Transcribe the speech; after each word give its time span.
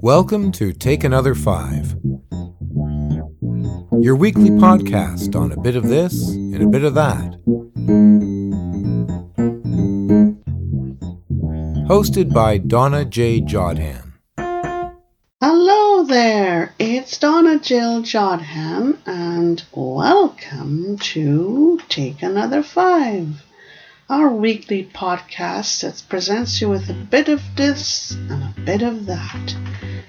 Welcome 0.00 0.52
to 0.52 0.72
Take 0.72 1.04
Another 1.04 1.34
Five, 1.34 1.96
your 4.00 4.14
weekly 4.14 4.50
podcast 4.50 5.34
on 5.34 5.52
a 5.52 5.60
bit 5.60 5.74
of 5.76 5.88
this 5.88 6.28
and 6.28 6.62
a 6.62 6.66
bit 6.66 6.84
of 6.84 6.94
that. 6.94 7.38
Hosted 11.88 12.32
by 12.32 12.58
Donna 12.58 13.04
J. 13.04 13.40
Jodhan. 13.40 14.12
Hello 15.40 16.04
there, 16.04 16.74
it's 16.78 17.18
Donna 17.18 17.58
Jill 17.58 18.02
Jodhan, 18.02 18.98
and 19.06 19.64
welcome 19.72 20.98
to 20.98 21.80
Take 21.88 22.22
Another 22.22 22.62
Five 22.62 23.45
our 24.08 24.30
weekly 24.30 24.88
podcast 24.94 25.80
that 25.80 26.00
presents 26.08 26.60
you 26.60 26.68
with 26.68 26.88
a 26.88 26.92
mm-hmm. 26.92 27.04
bit 27.06 27.28
of 27.28 27.42
this 27.56 28.12
and 28.12 28.40
a 28.44 28.60
bit 28.60 28.80
of 28.80 29.06
that. 29.06 29.56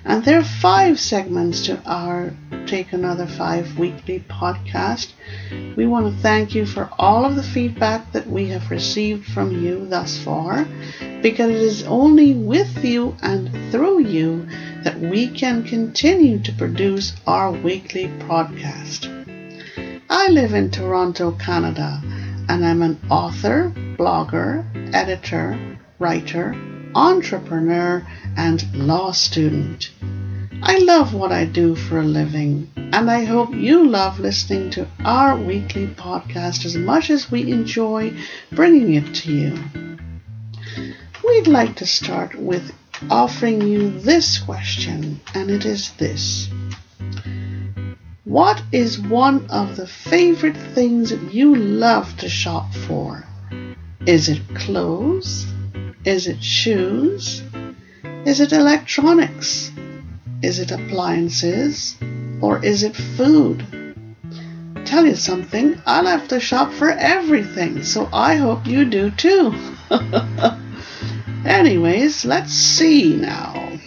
And 0.05 0.23
there 0.23 0.37
are 0.37 0.43
five 0.43 0.99
segments 0.99 1.65
to 1.65 1.81
our 1.83 2.31
Take 2.67 2.93
Another 2.93 3.25
Five 3.25 3.79
weekly 3.79 4.23
podcast. 4.29 5.13
We 5.75 5.87
want 5.87 6.13
to 6.13 6.21
thank 6.21 6.53
you 6.53 6.67
for 6.67 6.87
all 6.99 7.25
of 7.25 7.35
the 7.35 7.41
feedback 7.41 8.11
that 8.11 8.27
we 8.27 8.45
have 8.49 8.69
received 8.69 9.25
from 9.25 9.51
you 9.51 9.87
thus 9.87 10.15
far, 10.19 10.65
because 11.23 11.49
it 11.49 11.61
is 11.61 11.83
only 11.87 12.35
with 12.35 12.83
you 12.85 13.17
and 13.23 13.71
through 13.71 14.01
you 14.01 14.47
that 14.83 14.99
we 14.99 15.27
can 15.27 15.63
continue 15.63 16.37
to 16.43 16.53
produce 16.53 17.13
our 17.25 17.51
weekly 17.51 18.09
podcast. 18.19 19.11
I 20.07 20.27
live 20.27 20.53
in 20.53 20.69
Toronto, 20.69 21.31
Canada 21.31 22.01
and 22.49 22.65
I'm 22.65 22.81
an 22.81 22.99
author, 23.09 23.73
blogger, 23.97 24.63
editor, 24.93 25.77
writer, 25.99 26.55
entrepreneur, 26.95 28.05
and 28.35 28.73
law 28.75 29.11
student. 29.11 29.89
I 30.61 30.77
love 30.77 31.13
what 31.13 31.31
I 31.31 31.45
do 31.45 31.75
for 31.75 31.99
a 31.99 32.03
living, 32.03 32.71
and 32.75 33.11
I 33.11 33.25
hope 33.25 33.53
you 33.53 33.87
love 33.87 34.19
listening 34.19 34.69
to 34.71 34.87
our 35.03 35.35
weekly 35.35 35.87
podcast 35.87 36.65
as 36.65 36.75
much 36.75 37.09
as 37.09 37.29
we 37.29 37.51
enjoy 37.51 38.13
bringing 38.51 38.93
it 38.93 39.13
to 39.15 39.31
you. 39.31 39.57
We'd 41.23 41.47
like 41.47 41.75
to 41.77 41.85
start 41.85 42.35
with 42.35 42.73
offering 43.09 43.61
you 43.61 43.99
this 43.99 44.39
question, 44.39 45.21
and 45.35 45.51
it 45.51 45.65
is 45.65 45.91
this 45.97 46.49
what 48.23 48.61
is 48.71 48.99
one 48.99 49.49
of 49.49 49.77
the 49.77 49.87
favorite 49.87 50.57
things 50.57 51.11
you 51.33 51.55
love 51.55 52.17
to 52.17 52.27
shop 52.27 52.73
for? 52.73 53.26
Is 54.07 54.29
it 54.29 54.41
clothes? 54.55 55.45
Is 56.05 56.27
it 56.27 56.41
shoes? 56.41 57.43
Is 58.25 58.39
it 58.39 58.53
electronics? 58.53 59.69
Is 60.41 60.59
it 60.59 60.71
appliances? 60.71 61.97
Or 62.39 62.63
is 62.63 62.83
it 62.83 62.95
food? 62.95 63.67
Tell 64.85 65.05
you 65.05 65.15
something, 65.15 65.81
I 65.85 65.99
love 65.99 66.29
to 66.29 66.39
shop 66.39 66.71
for 66.71 66.89
everything, 66.89 67.83
so 67.83 68.07
I 68.13 68.35
hope 68.35 68.65
you 68.65 68.85
do 68.85 69.11
too. 69.11 69.53
Anyways, 71.45 72.23
let's 72.23 72.53
see 72.53 73.13
now. 73.13 73.77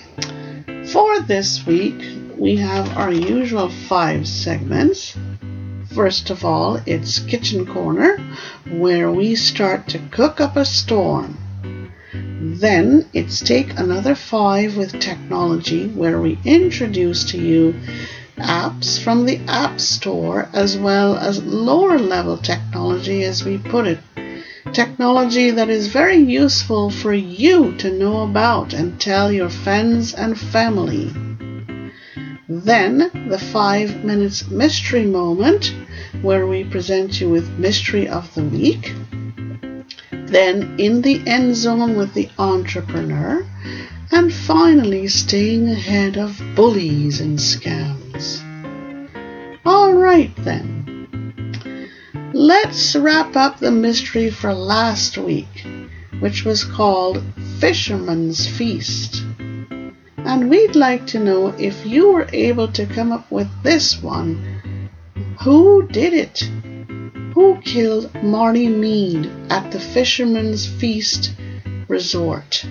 For 0.92 1.20
this 1.20 1.64
week, 1.64 1.96
we 2.36 2.56
have 2.56 2.94
our 2.94 3.10
usual 3.10 3.70
five 3.70 4.28
segments. 4.28 5.16
First 5.94 6.30
of 6.30 6.44
all, 6.44 6.80
it's 6.86 7.19
Kitchen 7.19 7.66
Corner, 7.66 8.16
where 8.70 9.10
we 9.10 9.34
start 9.34 9.88
to 9.88 9.98
cook 10.12 10.41
up 10.41 10.56
a 10.56 10.64
storm. 10.64 11.36
Then 12.12 13.06
it's 13.12 13.41
Take 13.41 13.77
Another 13.77 14.14
Five 14.14 14.77
with 14.77 15.00
Technology, 15.00 15.88
where 15.88 16.20
we 16.20 16.38
introduce 16.44 17.24
to 17.33 17.38
you 17.38 17.74
apps 18.36 19.00
from 19.00 19.27
the 19.27 19.41
App 19.48 19.80
Store 19.80 20.48
as 20.52 20.78
well 20.78 21.17
as 21.17 21.42
lower 21.42 21.98
level 21.98 22.39
technology, 22.39 23.24
as 23.24 23.45
we 23.45 23.58
put 23.58 23.89
it. 23.89 23.98
Technology 24.72 25.51
that 25.51 25.68
is 25.68 25.89
very 25.89 26.18
useful 26.18 26.90
for 26.90 27.12
you 27.12 27.77
to 27.78 27.90
know 27.90 28.22
about 28.22 28.72
and 28.72 29.01
tell 29.01 29.33
your 29.33 29.51
friends 29.51 30.14
and 30.14 30.39
family. 30.39 31.30
Then 32.52 33.28
the 33.28 33.38
five 33.38 34.02
minutes 34.02 34.50
mystery 34.50 35.06
moment, 35.06 35.72
where 36.20 36.48
we 36.48 36.64
present 36.64 37.20
you 37.20 37.30
with 37.30 37.48
Mystery 37.61 38.08
of 38.08 38.34
the 38.34 38.42
Week. 38.42 38.92
Then 40.11 40.74
in 40.77 41.02
the 41.02 41.22
end 41.28 41.55
zone 41.55 41.94
with 41.96 42.12
the 42.12 42.28
entrepreneur. 42.40 43.46
And 44.10 44.34
finally, 44.34 45.06
staying 45.06 45.68
ahead 45.68 46.18
of 46.18 46.42
bullies 46.56 47.20
and 47.20 47.39
scams. 47.39 48.42
All 49.64 49.94
right 49.94 50.34
then. 50.39 51.89
Let's 52.33 52.96
wrap 52.96 53.36
up 53.36 53.60
the 53.60 53.70
mystery 53.70 54.28
for 54.28 54.52
last 54.52 55.16
week, 55.16 55.64
which 56.18 56.44
was 56.44 56.64
called 56.64 57.22
Fisherman's 57.60 58.48
Feast. 58.48 59.22
And 60.25 60.51
we'd 60.51 60.77
like 60.77 61.07
to 61.08 61.19
know 61.19 61.48
if 61.58 61.86
you 61.86 62.13
were 62.13 62.29
able 62.33 62.69
to 62.73 62.86
come 62.86 63.11
up 63.11 63.31
with 63.31 63.48
this 63.63 64.03
one. 64.03 64.61
Who 65.42 65.89
did 65.89 66.13
it? 66.13 66.48
Who 67.35 67.61
killed 67.63 68.13
Marty 68.23 68.69
Mead 68.69 69.31
at 69.51 69.70
the 69.73 69.81
Fisherman's 69.81 70.67
Feast 70.67 71.33
Resort 71.89 72.67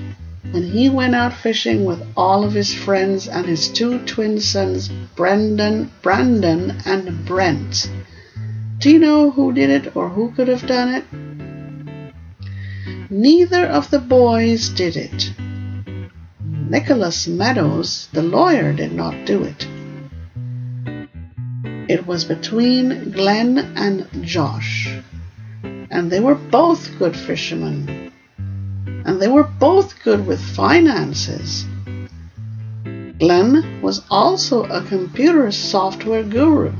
when 0.52 0.64
he 0.64 0.90
went 0.90 1.16
out 1.16 1.34
fishing 1.34 1.86
with 1.86 2.02
all 2.16 2.44
of 2.44 2.54
his 2.54 2.74
friends 2.74 3.28
and 3.28 3.46
his 3.46 3.68
two 3.68 4.00
twin 4.06 4.40
sons, 4.40 4.90
Brendan, 5.16 5.92
Brandon, 6.02 6.78
and 6.86 7.26
Brent? 7.26 7.90
Do 8.80 8.90
you 8.90 9.00
know 9.00 9.31
who 9.31 9.52
did 9.52 9.70
it 9.70 9.96
or 9.96 10.10
who 10.10 10.31
could 10.31 10.48
have 10.48 10.66
done 10.66 10.94
it? 10.94 11.04
Neither 13.12 13.66
of 13.66 13.90
the 13.90 14.00
boys 14.00 14.70
did 14.70 14.96
it. 14.96 15.34
Nicholas 16.69 17.28
Meadows, 17.28 18.09
the 18.13 18.22
lawyer, 18.22 18.72
did 18.74 18.94
not 18.94 19.25
do 19.25 19.44
it. 19.44 19.68
It 21.90 22.06
was 22.06 22.24
between 22.24 23.09
Glenn 23.09 23.57
and 23.75 24.07
Josh, 24.24 24.88
and 25.63 26.12
they 26.12 26.19
were 26.19 26.35
both 26.35 26.96
good 27.00 27.16
fishermen, 27.16 28.12
and 29.03 29.19
they 29.19 29.28
were 29.28 29.46
both 29.46 30.03
good 30.03 30.28
with 30.28 30.40
finances. 30.40 31.66
Glenn 33.18 33.81
was 33.81 34.03
also 34.12 34.66
a 34.66 34.84
computer 34.84 35.51
software 35.51 36.24
guru, 36.24 36.72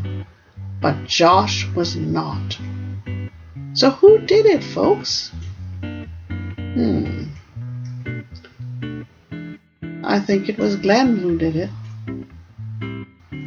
but 0.79 1.07
Josh 1.07 1.66
was 1.73 1.95
not. 1.95 2.59
So 3.73 3.89
who 3.89 4.19
did 4.19 4.45
it, 4.45 4.63
folks? 4.63 5.31
Hmm. 5.81 7.23
I 10.09 10.19
think 10.19 10.49
it 10.49 10.57
was 10.57 10.75
Glenn 10.75 11.17
who 11.17 11.37
did 11.37 11.55
it. 11.55 11.69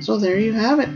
So 0.01 0.17
there 0.17 0.39
you 0.39 0.53
have 0.53 0.79
it. 0.79 0.89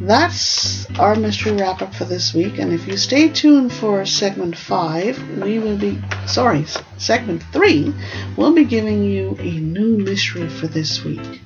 That's 0.00 0.90
our 0.98 1.14
mystery 1.14 1.52
wrap 1.52 1.82
up 1.82 1.94
for 1.94 2.04
this 2.04 2.34
week. 2.34 2.58
And 2.58 2.72
if 2.72 2.88
you 2.88 2.96
stay 2.96 3.28
tuned 3.28 3.72
for 3.72 4.04
segment 4.04 4.56
five, 4.56 5.22
we 5.38 5.60
will 5.60 5.78
be, 5.78 6.02
sorry, 6.26 6.64
segment 6.98 7.44
three, 7.52 7.94
we'll 8.36 8.52
be 8.52 8.64
giving 8.64 9.04
you 9.04 9.36
a 9.38 9.60
new 9.60 9.98
mystery 9.98 10.48
for 10.48 10.66
this 10.66 11.04
week. 11.04 11.42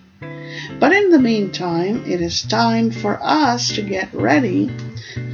But 0.81 0.95
in 0.95 1.11
the 1.11 1.19
meantime, 1.19 2.11
it 2.11 2.23
is 2.23 2.41
time 2.41 2.91
for 2.91 3.19
us 3.23 3.71
to 3.75 3.83
get 3.83 4.15
ready 4.15 4.71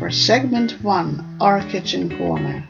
for 0.01 0.11
segment 0.11 0.83
one, 0.83 1.37
our 1.41 1.63
kitchen 1.69 2.19
corner. 2.19 2.69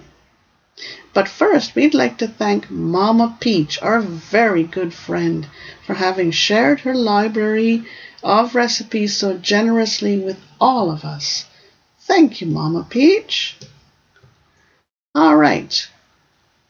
But 1.15 1.29
first, 1.29 1.75
we'd 1.75 1.93
like 1.93 2.17
to 2.19 2.27
thank 2.27 2.71
Mama 2.71 3.37
Peach, 3.39 3.79
our 3.83 4.01
very 4.01 4.63
good 4.63 4.95
friend, 4.95 5.47
for 5.87 5.95
having 5.95 6.31
shared 6.31 6.81
her 6.81 6.95
library 6.95 7.85
of 8.23 8.55
recipes 8.55 9.17
so 9.17 9.37
generously 9.37 10.19
with 10.19 10.39
all 10.59 10.91
of 10.91 11.05
us. 11.05 11.45
Thank 12.01 12.41
you, 12.41 12.47
Mama 12.47 12.87
Peach. 12.89 13.59
All 15.15 15.37
right. 15.37 15.87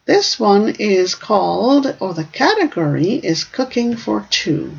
This 0.05 0.37
one 0.37 0.75
is 0.77 1.15
called, 1.15 1.95
or 2.01 2.13
the 2.13 2.25
category 2.25 3.13
is 3.23 3.45
cooking 3.45 3.95
for 3.95 4.27
two, 4.29 4.73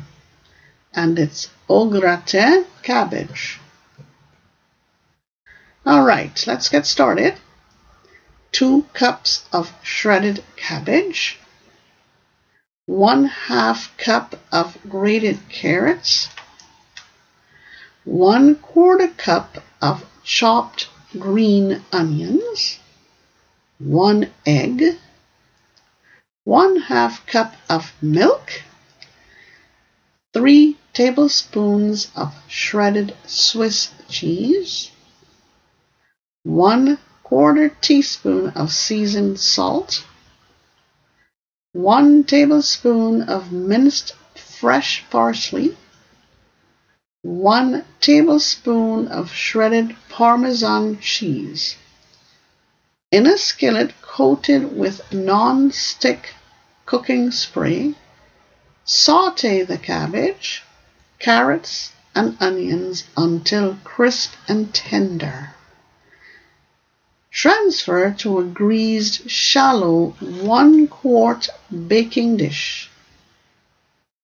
and 0.93 1.17
it's 1.17 1.49
au 1.67 1.89
gratin 1.89 2.65
cabbage. 2.83 3.59
All 5.83 6.03
right, 6.03 6.43
let's 6.45 6.69
get 6.69 6.85
started. 6.85 7.33
Two 8.55 8.85
cups 8.93 9.43
of 9.51 9.73
shredded 9.83 10.41
cabbage, 10.55 11.37
one 12.85 13.25
half 13.25 13.91
cup 13.97 14.39
of 14.49 14.77
grated 14.87 15.49
carrots, 15.49 16.29
one 18.05 18.55
quarter 18.55 19.09
cup 19.09 19.61
of 19.81 20.05
chopped 20.23 20.87
green 21.19 21.83
onions, 21.91 22.79
one 23.77 24.31
egg, 24.45 24.99
one 26.45 26.77
half 26.83 27.25
cup 27.27 27.55
of 27.69 27.91
milk, 28.01 28.61
three 30.33 30.77
tablespoons 30.93 32.07
of 32.15 32.33
shredded 32.47 33.17
Swiss 33.25 33.91
cheese, 34.07 34.91
one 36.43 36.97
quarter 37.25 37.69
teaspoon 37.81 38.49
of 38.49 38.71
seasoned 38.71 39.39
salt, 39.39 40.05
one 41.73 42.23
tablespoon 42.23 43.23
of 43.23 43.51
minced 43.51 44.13
fresh 44.35 45.03
parsley, 45.09 45.75
one 47.23 47.83
tablespoon 47.99 49.07
of 49.07 49.31
shredded 49.31 49.95
Parmesan 50.07 50.99
cheese. 50.99 51.75
In 53.09 53.25
a 53.25 53.39
skillet 53.39 53.99
coated 54.03 54.77
with 54.77 55.11
non-stick 55.11 56.35
cooking 56.85 57.31
spray, 57.31 57.95
saute 58.83 59.63
the 59.63 59.79
cabbage, 59.79 60.61
carrots, 61.17 61.91
and 62.13 62.37
onions 62.39 63.05
until 63.17 63.79
crisp 63.83 64.33
and 64.47 64.71
tender. 64.75 65.55
Transfer 67.35 68.11
to 68.19 68.39
a 68.39 68.45
greased 68.45 69.29
shallow 69.29 70.15
one 70.21 70.87
quart 70.87 71.49
baking 71.69 72.37
dish. 72.37 72.89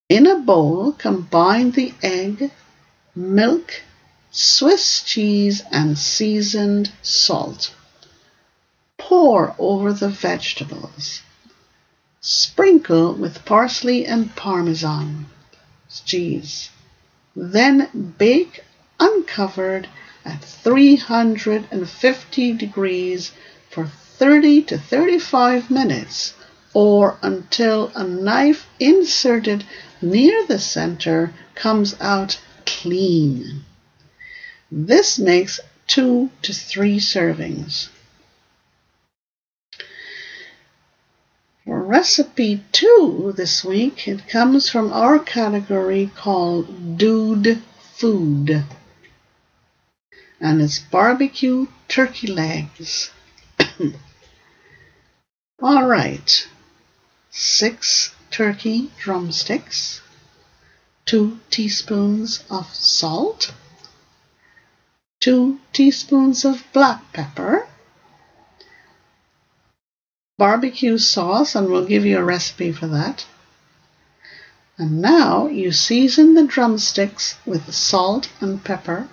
In 0.08 0.26
a 0.26 0.40
bowl, 0.40 0.94
combine 0.94 1.72
the 1.72 1.94
egg, 2.02 2.52
milk, 3.14 3.84
Swiss 4.32 5.04
cheese, 5.04 5.62
and 5.72 5.98
seasoned 5.98 6.94
salt. 7.02 7.74
Pour 8.98 9.58
over 9.60 9.92
the 9.92 10.08
vegetables. 10.08 11.22
Sprinkle 12.22 13.14
with 13.14 13.44
parsley 13.44 14.06
and 14.06 14.34
parmesan 14.38 15.26
cheese. 16.06 16.70
Then 17.36 18.16
bake 18.18 18.64
uncovered 19.02 19.90
at 20.26 20.44
350 20.44 22.54
degrees 22.54 23.32
for 23.70 23.86
30 23.86 24.64
to 24.64 24.78
35 24.78 25.72
minutes 25.72 26.34
or 26.74 27.18
until 27.22 27.92
a 27.96 28.04
knife 28.04 28.68
inserted 28.80 29.64
near 30.02 30.46
the 30.46 30.60
center 30.60 31.34
comes 31.56 31.96
out 32.00 32.40
clean. 32.66 33.64
This 34.72 35.20
makes 35.20 35.60
two 35.88 36.30
to 36.44 36.54
three 36.54 37.00
servings. 37.00 37.90
For 41.66 41.84
recipe 41.84 42.64
two 42.72 43.34
this 43.36 43.64
week, 43.64 44.08
it 44.08 44.28
comes 44.28 44.70
from 44.70 44.94
our 44.94 45.20
category 45.20 46.10
called 46.16 46.98
Dude 46.98 47.62
Food. 47.94 48.64
And 50.42 50.60
it's 50.60 50.80
barbecue 50.80 51.68
turkey 51.88 52.28
legs. 52.28 53.12
All 55.62 55.86
right. 55.86 56.48
Six 57.30 58.16
turkey 58.32 58.90
drumsticks, 59.00 60.02
two 61.06 61.40
teaspoons 61.52 62.44
of 62.50 62.74
salt, 62.74 63.54
two 65.20 65.60
teaspoons 65.74 66.44
of 66.44 66.64
black 66.74 67.14
pepper, 67.14 67.68
barbecue 70.38 70.98
sauce, 70.98 71.54
and 71.54 71.70
we'll 71.70 71.86
give 71.86 72.04
you 72.04 72.18
a 72.18 72.24
recipe 72.24 72.72
for 72.72 72.88
that. 72.88 73.28
And 74.78 75.00
now 75.02 75.46
you 75.46 75.72
season 75.72 76.34
the 76.34 76.48
drumsticks 76.48 77.36
with 77.46 77.72
salt 77.72 78.30
and 78.40 78.64
pepper, 78.64 79.08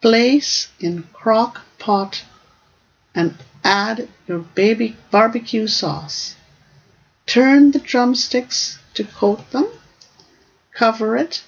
place 0.00 0.68
in 0.80 1.02
crock 1.12 1.62
pot, 1.78 2.24
and 3.14 3.36
add 3.62 4.08
your 4.26 4.38
baby 4.38 4.96
barbecue 5.10 5.66
sauce. 5.66 6.36
Turn 7.26 7.70
the 7.70 7.78
drumsticks 7.78 8.78
to 8.94 9.04
coat 9.04 9.50
them, 9.50 9.68
cover 10.74 11.16
it, 11.16 11.42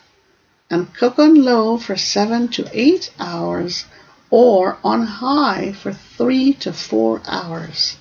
and 0.71 0.95
cook 0.95 1.19
on 1.19 1.43
low 1.43 1.79
for 1.79 1.97
7 1.97 2.49
to 2.49 2.69
8 2.73 3.13
hours 3.19 3.85
or 4.31 4.79
on 4.83 5.03
high 5.03 5.73
for 5.73 5.93
3 5.93 6.55
to 6.55 6.73
4 6.73 7.23
hours. 7.27 7.97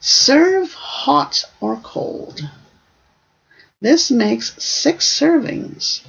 Serve 0.00 0.72
hot 0.72 1.44
or 1.60 1.76
cold. 1.76 2.48
This 3.80 4.10
makes 4.10 4.62
6 4.62 5.06
servings. 5.06 6.02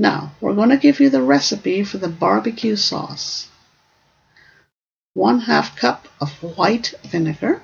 Now, 0.00 0.30
we're 0.40 0.54
going 0.54 0.68
to 0.68 0.76
give 0.76 1.00
you 1.00 1.10
the 1.10 1.22
recipe 1.22 1.82
for 1.82 1.98
the 1.98 2.08
barbecue 2.08 2.76
sauce. 2.76 3.48
1 5.14 5.40
half 5.40 5.76
cup 5.76 6.06
of 6.20 6.30
white 6.40 6.94
vinegar, 7.02 7.60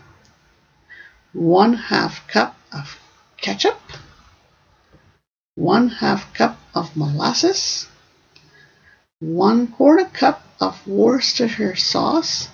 1 1.32 1.74
half 1.74 2.26
cup 2.26 2.56
of 2.72 2.98
ketchup, 3.36 3.80
1 5.54 5.88
half 5.88 6.34
cup 6.34 6.58
of 6.74 6.96
molasses, 6.96 7.86
1 9.20 9.68
quarter 9.68 10.06
cup 10.06 10.44
of 10.60 10.84
Worcestershire 10.88 11.76
sauce. 11.76 12.48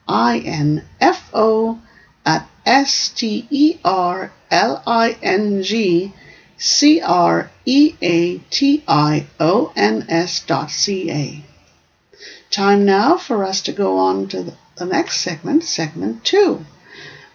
I 0.08 0.38
N 0.38 0.84
F 1.00 1.28
O 1.34 1.80
at 2.24 2.48
S 2.64 3.10
T 3.10 3.46
E 3.50 3.78
R 3.84 4.32
L 4.50 4.82
I 4.86 5.18
N 5.22 5.62
G 5.62 6.14
C 6.56 7.00
R 7.00 7.50
E 7.66 7.94
A 8.00 8.38
T 8.38 8.82
I 8.88 9.26
O 9.38 9.72
N 9.76 10.06
S 10.08 10.40
dot 10.40 10.70
C 10.70 11.10
A. 11.10 11.44
Time 12.50 12.86
now 12.86 13.18
for 13.18 13.44
us 13.44 13.60
to 13.62 13.72
go 13.72 13.98
on 13.98 14.28
to 14.28 14.54
the 14.76 14.86
next 14.86 15.20
segment, 15.20 15.64
segment 15.64 16.24
two 16.24 16.64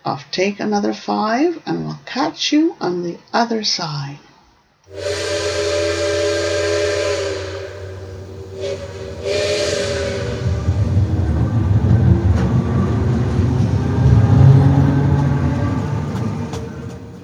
of 0.04 0.25
Take 0.32 0.60
Another 0.60 0.94
Five, 0.94 1.62
and 1.66 1.86
we'll 1.86 2.00
catch 2.06 2.52
you 2.52 2.75
on 2.82 3.04
the 3.04 3.18
other 3.32 3.63
side. 3.63 4.18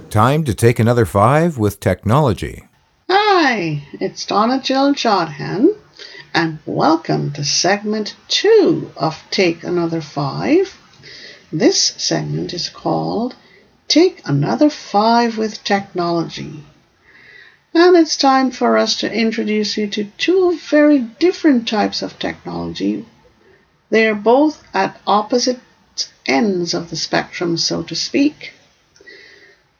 Time 0.09 0.43
to 0.45 0.55
take 0.55 0.79
another 0.79 1.05
five 1.05 1.59
with 1.59 1.79
technology. 1.79 2.67
Hi, 3.07 3.83
it's 3.93 4.25
Donna 4.25 4.59
Jill 4.59 4.95
Jodhan 4.95 5.75
and 6.33 6.57
welcome 6.65 7.31
to 7.33 7.45
segment 7.45 8.15
two 8.27 8.91
of 8.97 9.23
Take 9.29 9.63
Another 9.63 10.01
Five. 10.01 10.75
This 11.53 11.79
segment 11.79 12.51
is 12.51 12.69
called 12.69 13.35
Take 13.87 14.21
Another 14.25 14.71
Five 14.71 15.37
with 15.37 15.63
Technology. 15.63 16.63
And 17.81 17.95
it's 17.95 18.17
time 18.17 18.51
for 18.51 18.77
us 18.77 18.93
to 18.95 19.09
introduce 19.09 19.77
you 19.77 19.87
to 19.87 20.11
two 20.17 20.57
very 20.57 20.99
different 20.99 21.65
types 21.65 22.01
of 22.01 22.19
technology. 22.19 23.05
They 23.89 24.05
are 24.09 24.15
both 24.15 24.61
at 24.73 24.99
opposite 25.07 25.61
ends 26.25 26.73
of 26.73 26.89
the 26.89 26.97
spectrum, 26.97 27.55
so 27.55 27.81
to 27.83 27.95
speak. 27.95 28.51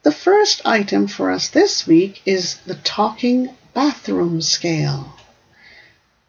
The 0.02 0.12
first 0.12 0.62
item 0.64 1.08
for 1.08 1.30
us 1.30 1.48
this 1.48 1.86
week 1.86 2.22
is 2.24 2.54
the 2.64 2.76
talking 2.76 3.50
bathroom 3.74 4.40
scale. 4.40 5.14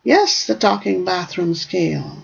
Yes, 0.03 0.45
the 0.45 0.55
talking 0.55 1.05
bathroom 1.05 1.55
scale. 1.55 2.17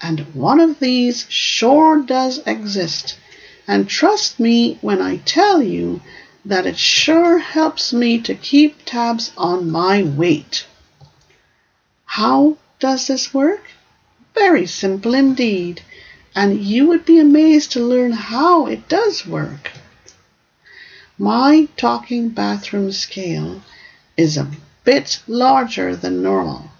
And 0.00 0.20
one 0.36 0.60
of 0.60 0.78
these 0.78 1.26
sure 1.28 2.00
does 2.00 2.38
exist. 2.46 3.18
And 3.66 3.88
trust 3.88 4.38
me 4.38 4.78
when 4.82 5.02
I 5.02 5.16
tell 5.16 5.60
you 5.60 6.00
that 6.44 6.66
it 6.66 6.76
sure 6.76 7.38
helps 7.38 7.92
me 7.92 8.20
to 8.20 8.34
keep 8.34 8.84
tabs 8.84 9.32
on 9.36 9.70
my 9.70 10.02
weight. 10.02 10.66
How 12.04 12.56
does 12.80 13.06
this 13.06 13.32
work? 13.32 13.70
Very 14.34 14.66
simple 14.66 15.14
indeed, 15.14 15.82
and 16.34 16.62
you 16.62 16.86
would 16.86 17.04
be 17.04 17.18
amazed 17.18 17.72
to 17.72 17.80
learn 17.80 18.12
how 18.12 18.66
it 18.66 18.88
does 18.88 19.26
work. 19.26 19.72
My 21.18 21.68
talking 21.76 22.30
bathroom 22.30 22.90
scale 22.90 23.62
is 24.16 24.36
a 24.36 24.50
bit 24.84 25.20
larger 25.28 25.94
than 25.94 26.22
normal. 26.22 26.70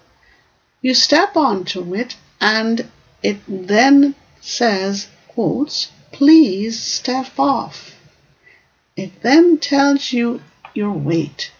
You 0.81 0.95
step 0.95 1.37
onto 1.37 1.95
it 1.95 2.17
and 2.41 2.89
it 3.23 3.39
then 3.47 4.17
says, 4.41 5.07
quotes, 5.29 5.93
please 6.11 6.83
step 6.83 7.39
off. 7.39 7.95
It 8.97 9.23
then 9.23 9.59
tells 9.59 10.13
you 10.13 10.43
your 10.75 10.93
weight. 10.93 11.51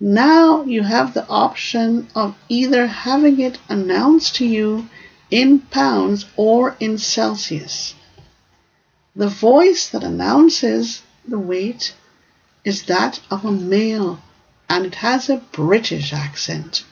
Now 0.00 0.64
you 0.64 0.82
have 0.82 1.14
the 1.14 1.26
option 1.28 2.08
of 2.14 2.36
either 2.48 2.88
having 2.88 3.38
it 3.40 3.58
announced 3.68 4.34
to 4.36 4.44
you 4.44 4.88
in 5.30 5.60
pounds 5.60 6.26
or 6.36 6.76
in 6.80 6.98
Celsius. 6.98 7.94
The 9.14 9.28
voice 9.28 9.88
that 9.90 10.02
announces 10.02 11.02
the 11.26 11.38
weight 11.38 11.94
is 12.64 12.84
that 12.84 13.20
of 13.30 13.44
a 13.44 13.52
male 13.52 14.20
and 14.68 14.84
it 14.84 14.96
has 14.96 15.28
a 15.28 15.36
British 15.36 16.12
accent. 16.12 16.84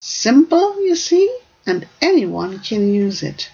Simple, 0.00 0.80
you 0.84 0.94
see, 0.94 1.28
and 1.66 1.88
anyone 2.00 2.60
can 2.60 2.94
use 2.94 3.22
it. 3.22 3.50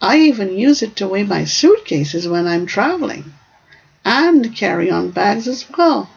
I 0.00 0.18
even 0.18 0.58
use 0.58 0.82
it 0.82 0.96
to 0.96 1.08
weigh 1.08 1.24
my 1.24 1.44
suitcases 1.44 2.26
when 2.26 2.46
I'm 2.46 2.66
traveling 2.66 3.32
and 4.04 4.56
carry 4.56 4.90
on 4.90 5.10
bags 5.10 5.46
as 5.46 5.66
well. 5.76 6.08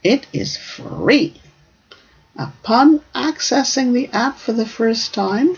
It 0.03 0.27
is 0.31 0.57
free. 0.57 1.41
Upon 2.37 3.01
accessing 3.15 3.93
the 3.93 4.07
app 4.13 4.37
for 4.37 4.53
the 4.53 4.65
first 4.65 5.13
time, 5.13 5.57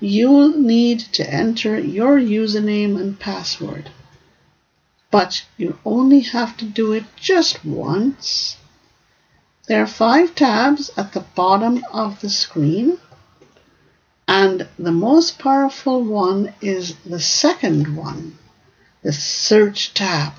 you'll 0.00 0.56
need 0.56 1.00
to 1.12 1.30
enter 1.30 1.78
your 1.78 2.18
username 2.18 2.98
and 2.98 3.20
password. 3.20 3.90
But 5.10 5.44
you 5.56 5.78
only 5.84 6.20
have 6.20 6.56
to 6.56 6.64
do 6.64 6.92
it 6.92 7.04
just 7.16 7.64
once. 7.64 8.56
There 9.68 9.82
are 9.82 9.86
five 9.86 10.34
tabs 10.34 10.90
at 10.96 11.12
the 11.12 11.24
bottom 11.34 11.84
of 11.92 12.20
the 12.20 12.30
screen, 12.30 12.98
and 14.28 14.68
the 14.78 14.92
most 14.92 15.38
powerful 15.38 16.02
one 16.02 16.52
is 16.60 16.94
the 17.04 17.20
second 17.20 17.96
one, 17.96 18.38
the 19.02 19.12
Search 19.12 19.94
tab. 19.94 20.32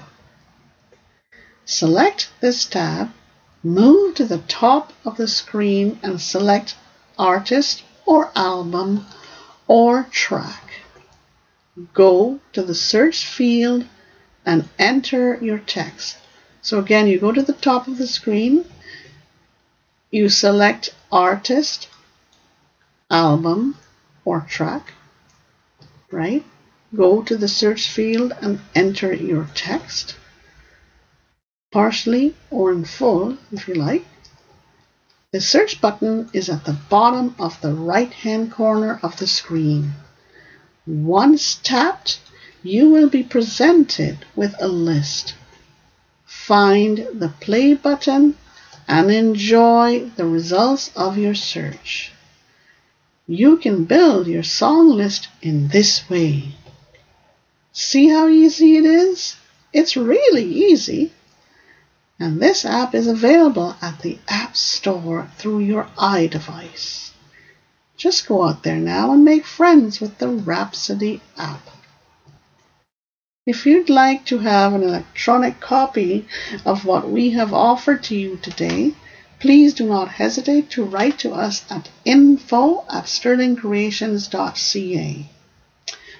Select 1.65 2.29
this 2.41 2.65
tab, 2.65 3.11
move 3.63 4.15
to 4.15 4.25
the 4.25 4.39
top 4.47 4.93
of 5.05 5.17
the 5.17 5.27
screen 5.27 5.99
and 6.03 6.19
select 6.19 6.75
Artist 7.17 7.83
or 8.05 8.31
Album 8.35 9.05
or 9.67 10.03
track. 10.11 10.63
Go 11.93 12.39
to 12.53 12.63
the 12.63 12.75
search 12.75 13.25
field 13.25 13.85
and 14.45 14.67
enter 14.79 15.37
your 15.41 15.59
text. 15.59 16.17
So 16.61 16.79
again, 16.79 17.07
you 17.07 17.19
go 17.19 17.31
to 17.31 17.41
the 17.41 17.53
top 17.53 17.87
of 17.87 17.97
the 17.97 18.07
screen, 18.07 18.65
you 20.09 20.29
select 20.29 20.95
artist, 21.11 21.89
album, 23.09 23.77
or 24.25 24.41
track, 24.41 24.93
right? 26.11 26.43
Go 26.95 27.21
to 27.21 27.37
the 27.37 27.47
search 27.47 27.89
field 27.89 28.33
and 28.41 28.59
enter 28.75 29.13
your 29.13 29.47
text, 29.53 30.15
partially 31.71 32.35
or 32.49 32.71
in 32.71 32.83
full 32.85 33.37
if 33.51 33.67
you 33.67 33.73
like. 33.73 34.05
The 35.31 35.41
search 35.41 35.81
button 35.81 36.29
is 36.33 36.49
at 36.49 36.65
the 36.65 36.77
bottom 36.89 37.35
of 37.37 37.59
the 37.61 37.73
right 37.73 38.11
hand 38.11 38.51
corner 38.51 38.99
of 39.03 39.17
the 39.17 39.27
screen. 39.27 39.93
Once 40.85 41.55
tapped, 41.55 42.19
you 42.63 42.89
will 42.89 43.09
be 43.09 43.23
presented 43.23 44.25
with 44.35 44.55
a 44.59 44.67
list. 44.67 45.35
Find 46.25 47.07
the 47.13 47.33
play 47.39 47.73
button 47.73 48.35
and 48.87 49.11
enjoy 49.11 50.09
the 50.15 50.25
results 50.25 50.91
of 50.95 51.17
your 51.17 51.35
search. 51.35 52.11
You 53.29 53.57
can 53.57 53.83
build 53.83 54.27
your 54.27 54.43
song 54.43 54.89
list 54.89 55.27
in 55.41 55.67
this 55.67 56.09
way. 56.09 56.55
See 57.73 58.07
how 58.07 58.29
easy 58.29 58.77
it 58.77 58.85
is? 58.85 59.35
It's 59.73 59.97
really 59.97 60.45
easy. 60.45 61.11
And 62.17 62.41
this 62.41 62.63
app 62.63 62.95
is 62.95 63.05
available 63.05 63.75
at 63.81 63.99
the 63.99 64.17
App 64.29 64.55
Store 64.55 65.29
through 65.35 65.59
your 65.59 65.89
iDevice. 65.97 67.11
Just 67.97 68.27
go 68.27 68.43
out 68.43 68.63
there 68.63 68.77
now 68.77 69.11
and 69.11 69.25
make 69.25 69.45
friends 69.45 69.99
with 69.99 70.19
the 70.19 70.29
Rhapsody 70.29 71.19
app. 71.37 71.67
If 73.45 73.65
you'd 73.65 73.89
like 73.89 74.25
to 74.27 74.39
have 74.39 74.73
an 74.73 74.83
electronic 74.83 75.59
copy 75.59 76.27
of 76.65 76.85
what 76.85 77.09
we 77.09 77.31
have 77.31 77.53
offered 77.53 78.03
to 78.03 78.15
you 78.15 78.37
today, 78.37 78.93
please 79.39 79.73
do 79.73 79.85
not 79.85 80.09
hesitate 80.09 80.69
to 80.71 80.83
write 80.83 81.19
to 81.19 81.31
us 81.33 81.63
at 81.69 81.89
info 82.05 82.83
at 82.89 83.05
sterlingcreations.ca. 83.05 85.29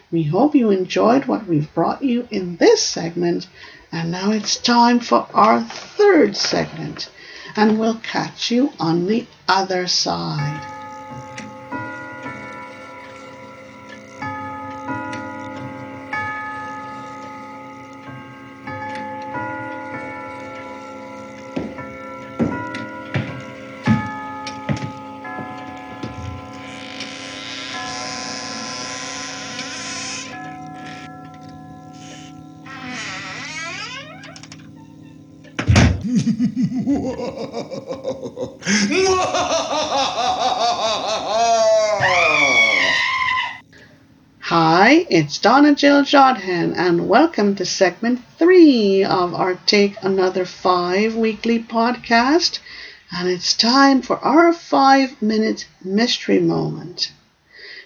We 0.10 0.24
hope 0.24 0.56
you 0.56 0.70
enjoyed 0.70 1.26
what 1.26 1.48
we've 1.48 1.74
brought 1.74 2.02
you 2.04 2.28
in 2.32 2.56
this 2.58 2.82
segment 2.82 3.48
and 3.92 4.12
now 4.12 4.32
it's 4.32 4.58
time 4.58 5.00
for 5.00 5.28
our 5.34 5.64
third 5.64 6.36
segment, 6.36 7.10
and 7.56 7.80
we'll 7.80 8.00
catch 8.00 8.52
you 8.52 8.74
on 8.80 9.08
the 9.08 9.26
other 9.48 9.88
side. 9.88 10.77
It's 45.38 45.44
Donna 45.44 45.76
Jill 45.76 46.02
Jodhan, 46.02 46.76
and 46.76 47.08
welcome 47.08 47.54
to 47.58 47.64
segment 47.64 48.22
three 48.40 49.04
of 49.04 49.36
our 49.36 49.54
Take 49.68 49.96
Another 50.02 50.46
Five 50.46 51.14
weekly 51.14 51.60
podcast. 51.60 52.58
And 53.12 53.30
it's 53.30 53.54
time 53.54 54.02
for 54.02 54.18
our 54.18 54.52
five 54.52 55.22
minute 55.22 55.68
mystery 55.84 56.40
moment. 56.40 57.12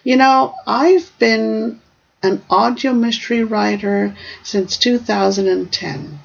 You 0.02 0.16
know, 0.16 0.56
I've 0.66 1.12
been 1.20 1.82
an 2.24 2.42
audio 2.50 2.94
mystery 2.94 3.44
writer 3.44 4.16
since 4.44 4.78
2010 4.78 6.20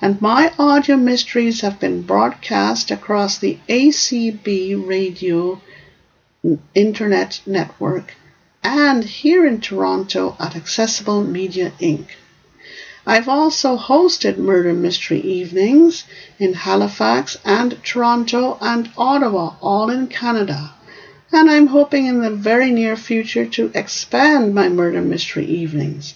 and 0.00 0.22
my 0.22 0.54
audio 0.58 0.96
mysteries 0.96 1.60
have 1.60 1.78
been 1.78 2.00
broadcast 2.00 2.90
across 2.90 3.36
the 3.36 3.58
ACB 3.68 4.88
radio 4.88 5.60
internet 6.74 7.42
network 7.44 8.14
and 8.66 9.04
here 9.04 9.46
in 9.46 9.60
Toronto 9.60 10.34
at 10.40 10.56
Accessible 10.56 11.22
Media 11.22 11.70
Inc. 11.78 12.08
I've 13.06 13.28
also 13.28 13.76
hosted 13.78 14.38
murder 14.38 14.72
mystery 14.72 15.20
evenings 15.20 16.02
in 16.40 16.52
Halifax 16.52 17.38
and 17.44 17.80
Toronto 17.84 18.58
and 18.60 18.90
Ottawa, 18.98 19.54
all 19.60 19.88
in 19.88 20.08
Canada. 20.08 20.74
And 21.30 21.48
I'm 21.48 21.68
hoping 21.68 22.06
in 22.06 22.22
the 22.22 22.30
very 22.30 22.72
near 22.72 22.96
future 22.96 23.46
to 23.46 23.70
expand 23.72 24.52
my 24.52 24.68
murder 24.68 25.00
mystery 25.00 25.46
evenings. 25.46 26.14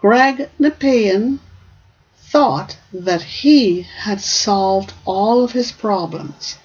Greg 0.00 0.50
Nepean 0.58 1.38
thought 2.16 2.78
that 2.92 3.22
he 3.22 3.82
had 3.82 4.20
solved 4.20 4.92
all 5.04 5.44
of 5.44 5.52
his 5.52 5.70
problems. 5.70 6.58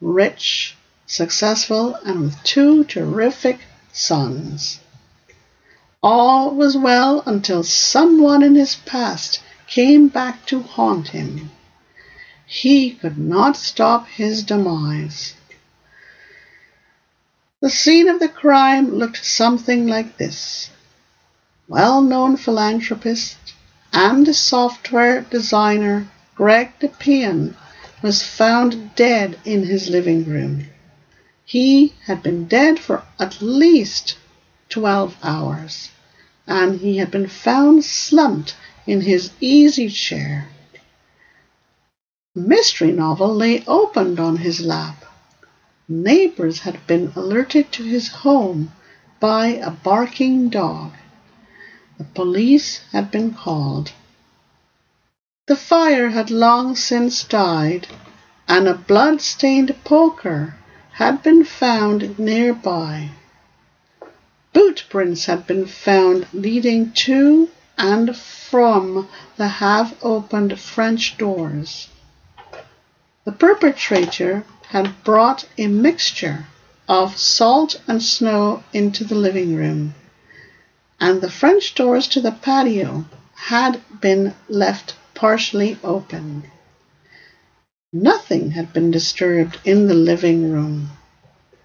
Rich, 0.00 0.76
successful, 1.04 1.96
and 1.96 2.20
with 2.20 2.44
two 2.44 2.84
terrific 2.84 3.58
sons. 3.92 4.78
All 6.00 6.54
was 6.54 6.76
well 6.76 7.24
until 7.26 7.64
someone 7.64 8.44
in 8.44 8.54
his 8.54 8.76
past 8.76 9.42
came 9.66 10.06
back 10.06 10.46
to 10.46 10.62
haunt 10.62 11.08
him. 11.08 11.50
He 12.46 12.90
could 12.90 13.18
not 13.18 13.56
stop 13.56 14.08
his 14.08 14.42
demise. 14.42 15.34
The 17.60 17.70
scene 17.70 18.08
of 18.08 18.18
the 18.18 18.28
crime 18.28 18.94
looked 18.94 19.24
something 19.24 19.86
like 19.86 20.18
this. 20.18 20.70
Well-known 21.68 22.36
philanthropist 22.36 23.36
and 23.92 24.34
software 24.34 25.20
designer 25.20 26.08
Greg 26.34 26.72
Nepean 26.82 27.56
was 28.02 28.22
found 28.22 28.94
dead 28.96 29.38
in 29.44 29.64
his 29.64 29.88
living 29.88 30.24
room. 30.24 30.66
He 31.44 31.94
had 32.06 32.22
been 32.22 32.46
dead 32.46 32.78
for 32.78 33.04
at 33.18 33.40
least 33.40 34.16
12 34.70 35.16
hours, 35.22 35.90
and 36.46 36.80
he 36.80 36.96
had 36.96 37.10
been 37.10 37.28
found 37.28 37.84
slumped 37.84 38.56
in 38.86 39.02
his 39.02 39.30
easy 39.40 39.88
chair. 39.88 40.48
Mystery 42.34 42.92
novel 42.92 43.34
lay 43.34 43.62
opened 43.66 44.18
on 44.18 44.38
his 44.38 44.62
lap. 44.62 45.04
Neighbors 45.86 46.60
had 46.60 46.86
been 46.86 47.12
alerted 47.14 47.70
to 47.72 47.82
his 47.82 48.08
home 48.08 48.72
by 49.20 49.48
a 49.48 49.70
barking 49.70 50.48
dog. 50.48 50.92
The 51.98 52.04
police 52.04 52.80
had 52.90 53.10
been 53.10 53.34
called. 53.34 53.92
The 55.46 55.56
fire 55.56 56.08
had 56.08 56.30
long 56.30 56.74
since 56.74 57.22
died, 57.22 57.88
and 58.48 58.66
a 58.66 58.72
blood-stained 58.72 59.76
poker 59.84 60.54
had 60.92 61.22
been 61.22 61.44
found 61.44 62.18
nearby. 62.18 63.10
Boot 64.54 64.86
prints 64.88 65.26
had 65.26 65.46
been 65.46 65.66
found 65.66 66.26
leading 66.32 66.92
to 66.92 67.50
and 67.76 68.16
from 68.16 69.06
the 69.36 69.48
half-opened 69.48 70.58
French 70.58 71.18
doors. 71.18 71.88
The 73.24 73.32
perpetrator 73.32 74.44
had 74.70 75.04
brought 75.04 75.46
a 75.56 75.68
mixture 75.68 76.46
of 76.88 77.16
salt 77.16 77.80
and 77.86 78.02
snow 78.02 78.64
into 78.72 79.04
the 79.04 79.14
living 79.14 79.54
room, 79.54 79.94
and 80.98 81.20
the 81.20 81.30
French 81.30 81.74
doors 81.74 82.08
to 82.08 82.20
the 82.20 82.32
patio 82.32 83.04
had 83.34 83.80
been 84.00 84.34
left 84.48 84.96
partially 85.14 85.78
open. 85.84 86.50
Nothing 87.92 88.52
had 88.52 88.72
been 88.72 88.90
disturbed 88.90 89.60
in 89.64 89.86
the 89.86 89.94
living 89.94 90.50
room. 90.50 90.90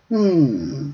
Hmm. 0.09 0.91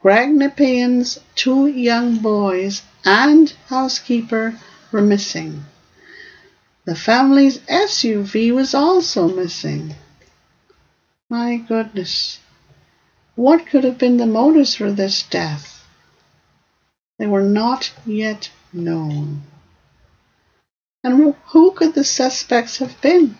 Greg 0.00 0.30
Nepean's 0.30 1.18
two 1.34 1.66
young 1.66 2.18
boys 2.18 2.82
and 3.04 3.52
housekeeper 3.66 4.58
were 4.92 5.00
missing. 5.00 5.64
The 6.84 6.96
family's 6.96 7.58
SUV 7.58 8.52
was 8.52 8.74
also 8.74 9.28
missing. 9.28 9.94
My 11.30 11.56
goodness. 11.56 12.40
What 13.36 13.66
could 13.66 13.84
have 13.84 13.98
been 13.98 14.16
the 14.16 14.26
motives 14.26 14.74
for 14.74 14.90
this 14.90 15.22
death? 15.22 15.86
They 17.18 17.26
were 17.26 17.42
not 17.42 17.92
yet 18.04 18.50
known. 18.72 19.42
And 21.04 21.34
who 21.46 21.70
could 21.70 21.94
the 21.94 22.04
suspects 22.04 22.78
have 22.78 23.00
been? 23.00 23.38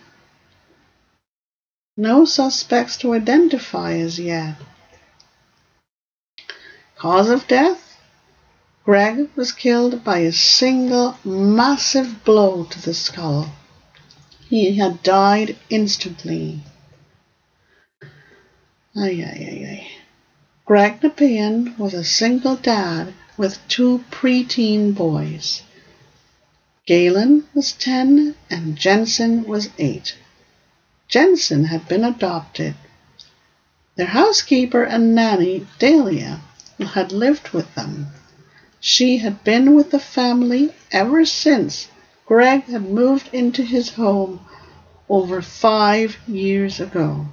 No 1.97 2.25
suspects 2.25 2.97
to 2.97 3.13
identify 3.13 3.93
as 3.93 4.17
yet. 4.19 4.55
Cause 6.95 7.29
of 7.29 7.47
death? 7.47 7.82
Greg 8.85 9.29
was 9.37 9.53
killed 9.53 10.03
by 10.03 10.17
a 10.19 10.33
single 10.33 11.17
massive 11.23 12.25
blow 12.25 12.65
to 12.65 12.81
the 12.81 12.93
skull. 12.93 13.53
He 14.49 14.75
had 14.75 15.01
died 15.01 15.55
instantly. 15.69 16.59
Ay, 18.93 19.23
ay, 19.23 19.47
ay, 19.51 19.67
ay. 19.71 19.91
Greg 20.65 21.01
Nepean 21.01 21.77
was 21.77 21.93
a 21.93 22.03
single 22.03 22.57
dad 22.57 23.13
with 23.37 23.65
two 23.69 24.03
preteen 24.11 24.93
boys. 24.93 25.61
Galen 26.85 27.47
was 27.53 27.71
10 27.71 28.35
and 28.49 28.75
Jensen 28.75 29.45
was 29.45 29.69
8. 29.77 30.17
Jensen 31.07 31.65
had 31.65 31.87
been 31.87 32.03
adopted. 32.03 32.75
Their 33.95 34.07
housekeeper 34.07 34.83
and 34.83 35.15
nanny, 35.15 35.67
Dahlia, 35.79 36.41
had 36.79 37.13
lived 37.13 37.49
with 37.51 37.73
them. 37.75 38.07
She 38.85 39.19
had 39.19 39.45
been 39.45 39.75
with 39.75 39.91
the 39.91 39.99
family 39.99 40.75
ever 40.91 41.23
since 41.23 41.87
Greg 42.25 42.65
had 42.65 42.81
moved 42.81 43.29
into 43.31 43.63
his 43.63 43.91
home 43.91 44.41
over 45.07 45.41
five 45.41 46.17
years 46.27 46.81
ago. 46.81 47.27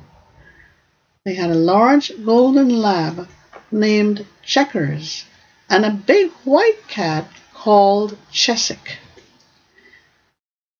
They 1.25 1.35
had 1.35 1.51
a 1.51 1.57
large 1.57 2.13
golden 2.25 2.69
lab 2.69 3.29
named 3.73 4.27
Checkers 4.45 5.25
and 5.69 5.85
a 5.85 5.91
big 5.91 6.31
white 6.45 6.87
cat 6.87 7.29
called 7.53 8.17
Chesic. 8.33 8.99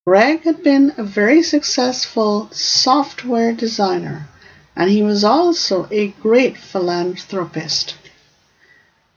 Greg 0.07 0.45
had 0.45 0.63
been 0.63 0.95
a 0.97 1.03
very 1.03 1.43
successful 1.43 2.49
software 2.53 3.53
designer 3.53 4.29
and 4.77 4.89
he 4.89 5.03
was 5.03 5.25
also 5.25 5.89
a 5.91 6.13
great 6.23 6.57
philanthropist. 6.57 7.97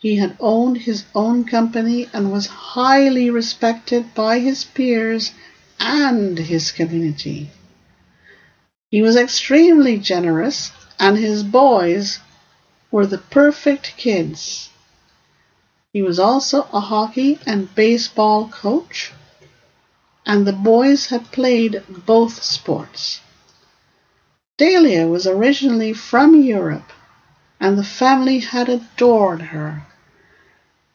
He 0.03 0.17
had 0.17 0.35
owned 0.41 0.79
his 0.79 1.05
own 1.15 1.45
company 1.45 2.09
and 2.11 2.29
was 2.29 2.47
highly 2.47 3.29
respected 3.29 4.13
by 4.13 4.39
his 4.39 4.65
peers 4.65 5.31
and 5.79 6.37
his 6.37 6.73
community. 6.73 7.51
He 8.91 9.01
was 9.01 9.15
extremely 9.15 9.97
generous, 9.97 10.73
and 10.99 11.17
his 11.17 11.41
boys 11.41 12.19
were 12.91 13.05
the 13.07 13.17
perfect 13.17 13.93
kids. 13.95 14.71
He 15.93 16.01
was 16.01 16.19
also 16.19 16.67
a 16.73 16.81
hockey 16.81 17.39
and 17.45 17.73
baseball 17.73 18.49
coach, 18.49 19.13
and 20.25 20.45
the 20.45 20.51
boys 20.51 21.05
had 21.05 21.31
played 21.31 21.81
both 22.05 22.43
sports. 22.43 23.21
Dahlia 24.57 25.07
was 25.07 25.25
originally 25.25 25.93
from 25.93 26.43
Europe, 26.43 26.91
and 27.57 27.77
the 27.77 27.85
family 27.85 28.39
had 28.39 28.67
adored 28.67 29.43
her. 29.43 29.83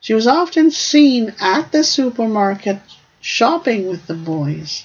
She 0.00 0.14
was 0.14 0.26
often 0.26 0.70
seen 0.70 1.34
at 1.40 1.72
the 1.72 1.82
supermarket 1.82 2.78
shopping 3.20 3.88
with 3.88 4.06
the 4.06 4.14
boys, 4.14 4.84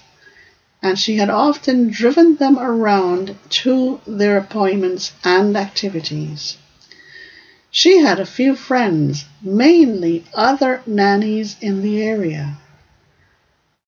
and 0.82 0.97
she 0.97 1.17
had 1.17 1.30
often 1.30 1.89
driven 1.89 2.36
them 2.38 2.58
around 2.58 3.36
to 3.62 4.02
their 4.08 4.38
appointments 4.38 5.13
and 5.23 5.56
activities. 5.56 6.58
She 7.69 7.99
had 7.99 8.19
a 8.19 8.26
few 8.26 8.56
friends, 8.56 9.26
mainly 9.41 10.26
other 10.34 10.82
nannies 10.86 11.56
in 11.62 11.82
the 11.82 12.02
area. 12.02 12.58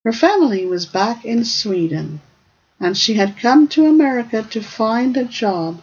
Her 0.04 0.14
family 0.14 0.66
was 0.66 0.86
back 0.86 1.26
in 1.26 1.44
Sweden, 1.44 2.22
and 2.80 2.96
she 2.96 3.16
had 3.16 3.40
come 3.40 3.68
to 3.70 3.88
America 3.88 4.44
to 4.52 4.62
find 4.62 5.18
a 5.18 5.26
job 5.26 5.82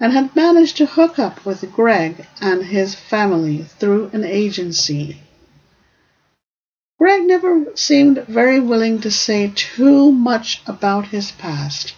and 0.00 0.12
had 0.12 0.36
managed 0.36 0.76
to 0.76 0.86
hook 0.86 1.18
up 1.18 1.44
with 1.44 1.72
Greg 1.72 2.26
and 2.40 2.64
his 2.64 2.94
family 2.94 3.62
through 3.62 4.10
an 4.12 4.24
agency. 4.24 5.20
Greg 6.98 7.24
never 7.24 7.66
seemed 7.76 8.24
very 8.26 8.60
willing 8.60 9.00
to 9.00 9.10
say 9.10 9.52
too 9.54 10.10
much 10.12 10.62
about 10.66 11.08
his 11.08 11.30
past. 11.32 11.94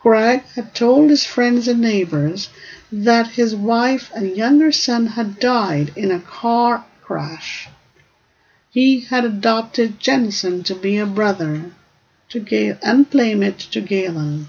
Greg 0.00 0.42
had 0.54 0.74
told 0.74 1.10
his 1.10 1.24
friends 1.24 1.66
and 1.66 1.80
neighbors 1.80 2.50
that 2.92 3.28
his 3.28 3.54
wife 3.54 4.10
and 4.14 4.36
younger 4.36 4.70
son 4.70 5.06
had 5.06 5.40
died 5.40 5.92
in 5.96 6.10
a 6.10 6.20
car 6.20 6.84
crash. 7.02 7.68
He 8.70 9.00
had 9.00 9.24
adopted 9.24 10.00
Jensen 10.00 10.62
to 10.64 10.74
be 10.74 10.98
a 10.98 11.06
brother 11.06 11.70
to 12.28 12.40
Gale 12.40 12.76
and 12.82 13.10
playmate 13.10 13.58
to 13.70 13.80
Galen. 13.80 14.48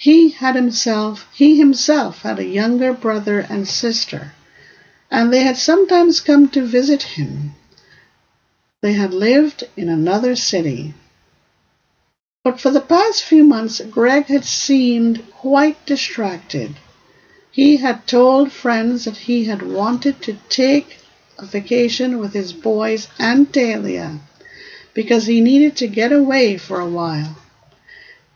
He 0.00 0.30
had 0.30 0.54
himself, 0.54 1.28
he 1.30 1.58
himself 1.58 2.22
had 2.22 2.38
a 2.38 2.46
younger 2.46 2.94
brother 2.94 3.40
and 3.40 3.68
sister, 3.68 4.32
and 5.10 5.30
they 5.30 5.42
had 5.42 5.58
sometimes 5.58 6.20
come 6.20 6.48
to 6.48 6.64
visit 6.64 7.02
him. 7.02 7.54
They 8.80 8.94
had 8.94 9.12
lived 9.12 9.64
in 9.76 9.90
another 9.90 10.36
city. 10.36 10.94
But 12.42 12.58
for 12.58 12.70
the 12.70 12.80
past 12.80 13.24
few 13.24 13.44
months, 13.44 13.82
Greg 13.90 14.24
had 14.28 14.46
seemed 14.46 15.30
quite 15.32 15.84
distracted. 15.84 16.76
He 17.50 17.76
had 17.76 18.06
told 18.06 18.52
friends 18.52 19.04
that 19.04 19.18
he 19.28 19.44
had 19.44 19.60
wanted 19.60 20.22
to 20.22 20.38
take 20.48 20.96
a 21.38 21.44
vacation 21.44 22.18
with 22.18 22.32
his 22.32 22.54
boys 22.54 23.08
and 23.18 23.52
Dahlia 23.52 24.18
because 24.94 25.26
he 25.26 25.42
needed 25.42 25.76
to 25.76 25.86
get 25.88 26.10
away 26.10 26.56
for 26.56 26.80
a 26.80 26.88
while. 26.88 27.36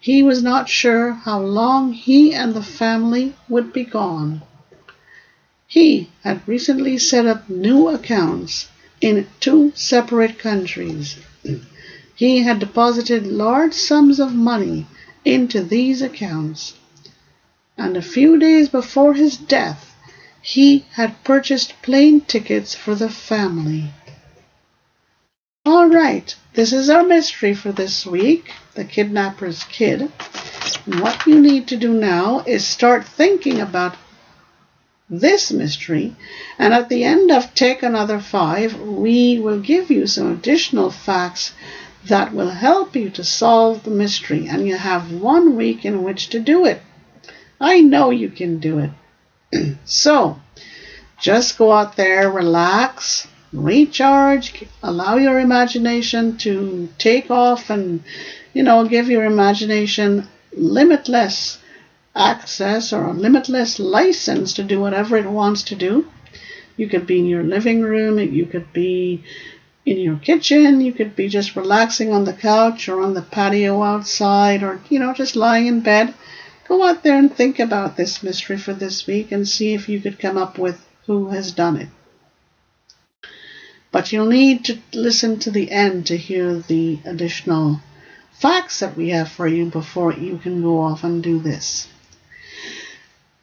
He 0.05 0.23
was 0.23 0.43
not 0.43 0.69
sure 0.69 1.13
how 1.13 1.41
long 1.41 1.95
he 1.95 2.35
and 2.35 2.53
the 2.53 2.63
family 2.63 3.33
would 3.49 3.73
be 3.73 3.85
gone. 3.85 4.43
He 5.67 6.11
had 6.23 6.47
recently 6.47 6.99
set 6.99 7.25
up 7.25 7.49
new 7.49 7.89
accounts 7.89 8.69
in 9.01 9.27
two 9.41 9.73
separate 9.75 10.39
countries. 10.39 11.17
He 12.15 12.43
had 12.43 12.59
deposited 12.59 13.27
large 13.27 13.73
sums 13.73 14.21
of 14.21 14.35
money 14.35 14.87
into 15.25 15.63
these 15.63 16.03
accounts, 16.03 16.75
and 17.79 17.97
a 17.97 18.03
few 18.03 18.39
days 18.39 18.69
before 18.69 19.15
his 19.15 19.39
death, 19.39 19.97
he 20.43 20.85
had 20.97 21.25
purchased 21.25 21.81
plane 21.81 22.21
tickets 22.21 22.75
for 22.75 22.95
the 22.95 23.09
family. 23.09 23.91
All 25.65 25.89
right, 25.89 26.37
this 26.53 26.75
is 26.75 26.91
our 26.91 27.05
mystery 27.05 27.55
for 27.55 27.73
this 27.73 28.05
week 28.05 28.53
the 28.75 28.85
kidnapper's 28.85 29.65
kid. 29.65 30.11
And 30.87 31.01
what 31.01 31.27
you 31.27 31.41
need 31.41 31.69
to 31.69 31.77
do 31.77 31.93
now 31.93 32.41
is 32.47 32.67
start 32.67 33.05
thinking 33.07 33.61
about 33.61 33.97
this 35.09 35.53
mystery. 35.53 36.17
And 36.59 36.73
at 36.73 36.89
the 36.89 37.05
end 37.05 37.31
of 37.31 37.55
Take 37.55 37.83
Another 37.83 38.19
Five, 38.19 38.81
we 38.81 39.39
will 39.39 39.61
give 39.61 39.91
you 39.91 40.07
some 40.07 40.33
additional 40.33 40.91
facts 40.91 41.53
that 42.07 42.35
will 42.35 42.51
help 42.51 42.95
you 42.97 43.11
to 43.11 43.25
solve 43.25 43.85
the 43.85 43.91
mystery. 43.91 44.47
And 44.49 44.67
you 44.67 44.77
have 44.77 45.13
one 45.13 45.57
week 45.57 45.85
in 45.85 46.03
which 46.03 46.29
to 46.31 46.41
do 46.41 46.65
it. 46.65 46.83
I 47.61 47.81
know 47.81 48.11
you 48.11 48.29
can 48.29 48.59
do 48.59 48.79
it. 48.79 49.77
so, 49.85 50.39
just 51.21 51.57
go 51.57 51.73
out 51.73 51.97
there, 51.97 52.31
relax, 52.31 53.27
recharge, 53.53 54.65
allow 54.83 55.17
your 55.17 55.39
imagination 55.39 56.37
to 56.39 56.89
take 56.99 57.31
off 57.31 57.71
and, 57.71 58.03
you 58.55 58.63
know, 58.63 58.87
give 58.87 59.11
your 59.11 59.25
imagination 59.25 60.27
limitless 60.57 61.59
access 62.15 62.93
or 62.93 63.05
a 63.05 63.13
limitless 63.13 63.81
license 63.81 64.55
to 64.55 64.63
do 64.63 64.81
whatever 64.81 65.17
it 65.17 65.27
wants 65.27 65.65
to 65.65 65.75
do. 65.75 66.07
You 66.77 66.89
could 66.89 67.07
be 67.07 67.19
in 67.19 67.27
your 67.27 67.43
living 67.43 67.83
room, 67.83 68.19
you 68.19 68.47
could 68.47 68.73
be 68.73 69.25
in 69.85 69.99
your 69.99 70.17
kitchen, 70.17 70.81
you 70.81 70.93
could 70.93 71.15
be 71.17 71.29
just 71.29 71.57
relaxing 71.57 72.13
on 72.13 72.25
the 72.25 72.33
couch 72.33 72.89
or 72.89 73.03
on 73.03 73.15
the 73.15 73.23
patio 73.23 73.83
outside 73.83 74.63
or, 74.63 74.81
you 74.89 74.99
know, 74.99 75.13
just 75.13 75.37
lying 75.37 75.67
in 75.67 75.81
bed. 75.81 76.15
Go 76.69 76.83
out 76.83 77.03
there 77.03 77.19
and 77.19 77.35
think 77.35 77.59
about 77.59 77.97
this 77.97 78.23
mystery 78.23 78.57
for 78.57 78.73
this 78.73 79.07
week 79.07 79.33
and 79.33 79.47
see 79.47 79.75
if 79.75 79.89
you 79.89 80.01
could 80.01 80.19
come 80.19 80.39
up 80.39 80.59
with 80.59 80.87
who 81.07 81.29
has 81.29 81.53
done 81.53 81.77
it. 81.77 81.89
But 83.91 84.13
you'll 84.13 84.27
need 84.27 84.65
to 84.67 84.79
listen 84.93 85.39
to 85.41 85.51
the 85.51 85.71
end 85.71 86.07
to 86.07 86.17
hear 86.17 86.55
the 86.55 87.01
additional 87.05 87.81
facts 88.39 88.81
that 88.81 88.97
we 88.97 89.11
have 89.11 89.31
for 89.31 89.47
you 89.47 89.67
before 89.67 90.13
you 90.13 90.39
can 90.39 90.63
go 90.63 90.81
off 90.81 91.05
and 91.05 91.23
do 91.23 91.39
this. 91.39 91.89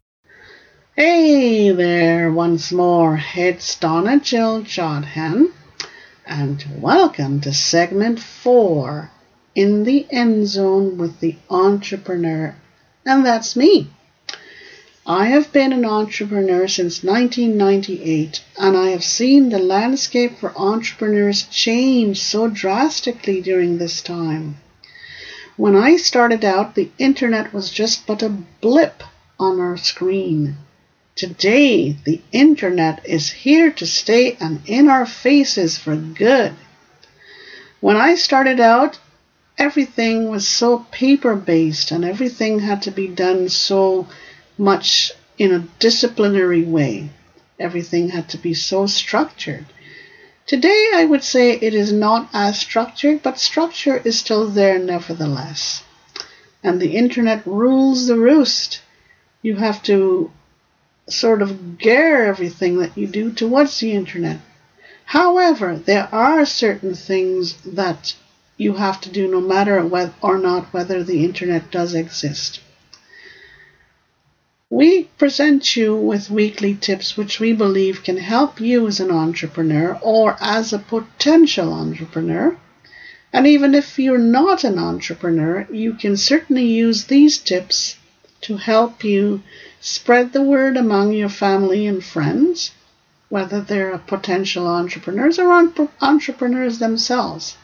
Hey 0.97 1.71
there 1.71 2.33
once 2.33 2.73
more. 2.73 3.23
It's 3.35 3.77
Donna 3.77 4.19
Jill 4.19 4.63
Jodhan, 4.63 5.53
and 6.27 6.65
welcome 6.81 7.41
to 7.43 7.53
segment 7.53 8.19
four 8.19 9.11
in 9.55 9.85
the 9.85 10.07
end 10.11 10.47
zone 10.47 10.97
with 10.97 11.21
the 11.21 11.37
entrepreneur, 11.51 12.55
and 13.05 13.25
that's 13.25 13.55
me. 13.55 13.88
I 15.07 15.27
have 15.27 15.53
been 15.53 15.73
an 15.73 15.85
entrepreneur 15.85 16.69
since 16.69 17.03
1998, 17.03 18.41
and 18.57 18.77
I 18.77 18.91
have 18.91 19.03
seen 19.03 19.49
the 19.49 19.59
landscape 19.59 20.38
for 20.38 20.57
entrepreneurs 20.57 21.43
change 21.43 22.23
so 22.23 22.47
drastically 22.47 23.41
during 23.41 23.79
this 23.79 24.01
time. 24.01 24.59
When 25.57 25.77
I 25.77 25.97
started 25.97 26.45
out, 26.45 26.77
the 26.77 26.91
internet 26.99 27.53
was 27.53 27.71
just 27.71 28.07
but 28.07 28.23
a 28.23 28.29
blip 28.29 29.03
on 29.41 29.61
our 29.61 29.77
screen. 29.77 30.57
Today, 31.15 31.97
the 32.05 32.23
internet 32.31 33.05
is 33.05 33.31
here 33.31 33.71
to 33.73 33.87
stay 33.87 34.37
and 34.41 34.61
in 34.67 34.88
our 34.88 35.05
faces 35.05 35.77
for 35.77 35.95
good. 35.95 36.53
When 37.81 37.97
I 37.97 38.15
started 38.15 38.61
out, 38.61 38.99
everything 39.59 40.29
was 40.29 40.47
so 40.47 40.87
paper 40.91 41.35
based 41.37 41.91
and 41.91 42.05
everything 42.05 42.61
had 42.61 42.83
to 42.83 42.91
be 42.91 43.09
done 43.09 43.49
so 43.49 44.07
much 44.59 45.12
in 45.38 45.53
a 45.53 45.67
disciplinary 45.79 46.62
way. 46.62 47.09
Everything 47.59 48.11
had 48.11 48.29
to 48.31 48.38
be 48.38 48.55
so 48.55 48.87
structured. 48.87 49.67
Today, 50.47 50.91
I 50.95 51.05
would 51.05 51.23
say 51.23 51.53
it 51.53 51.75
is 51.75 51.93
not 51.93 52.29
as 52.33 52.59
structured, 52.59 53.23
but 53.23 53.38
structure 53.38 54.03
is 54.05 54.19
still 54.19 54.49
there 54.49 54.79
nevertheless. 54.79 55.85
And 56.65 56.81
the 56.81 56.97
internet 56.97 57.47
rules 57.47 58.07
the 58.07 58.19
roost. 58.19 58.81
You 59.43 59.57
have 59.57 59.83
to 59.85 60.31
sort 61.09 61.43
of 61.43 61.79
gear 61.79 62.25
everything 62.25 62.79
that 62.79 62.97
you 62.97 63.07
do 63.07 63.31
towards 63.33 63.79
the 63.81 63.93
internet. 63.93 64.41
However, 65.05 65.77
there 65.77 66.09
are 66.12 66.47
certain 66.47 66.95
things 66.95 67.55
that 67.65 68.15
you 68.62 68.75
have 68.75 69.01
to 69.01 69.11
do 69.11 69.27
no 69.27 69.40
matter 69.40 69.77
or 70.22 70.38
not 70.38 70.72
whether 70.72 71.03
the 71.03 71.25
internet 71.25 71.68
does 71.72 71.94
exist. 71.94 72.61
We 74.70 75.05
present 75.18 75.75
you 75.75 75.96
with 75.96 76.31
weekly 76.31 76.75
tips 76.77 77.16
which 77.16 77.40
we 77.40 77.53
believe 77.53 78.05
can 78.05 78.18
help 78.18 78.61
you 78.61 78.87
as 78.87 79.01
an 79.01 79.11
entrepreneur 79.11 79.98
or 80.01 80.37
as 80.40 80.72
a 80.72 80.79
potential 80.79 81.72
entrepreneur. 81.72 82.57
And 83.33 83.46
even 83.48 83.75
if 83.75 83.98
you're 83.98 84.16
not 84.16 84.62
an 84.62 84.79
entrepreneur, 84.79 85.66
you 85.70 85.94
can 85.94 86.16
certainly 86.16 86.66
use 86.66 87.05
these 87.05 87.38
tips 87.38 87.96
to 88.42 88.59
help 88.59 89.03
you 89.03 89.42
spread 89.81 90.33
the 90.33 90.42
word 90.42 90.77
among 90.77 91.12
your 91.12 91.29
family 91.29 91.87
and 91.87 92.05
friends, 92.05 92.70
whether 93.29 93.61
they're 93.61 93.98
potential 93.98 94.68
entrepreneurs 94.68 95.38
or 95.38 95.53
entrepreneurs 96.01 96.79
themselves 96.79 97.57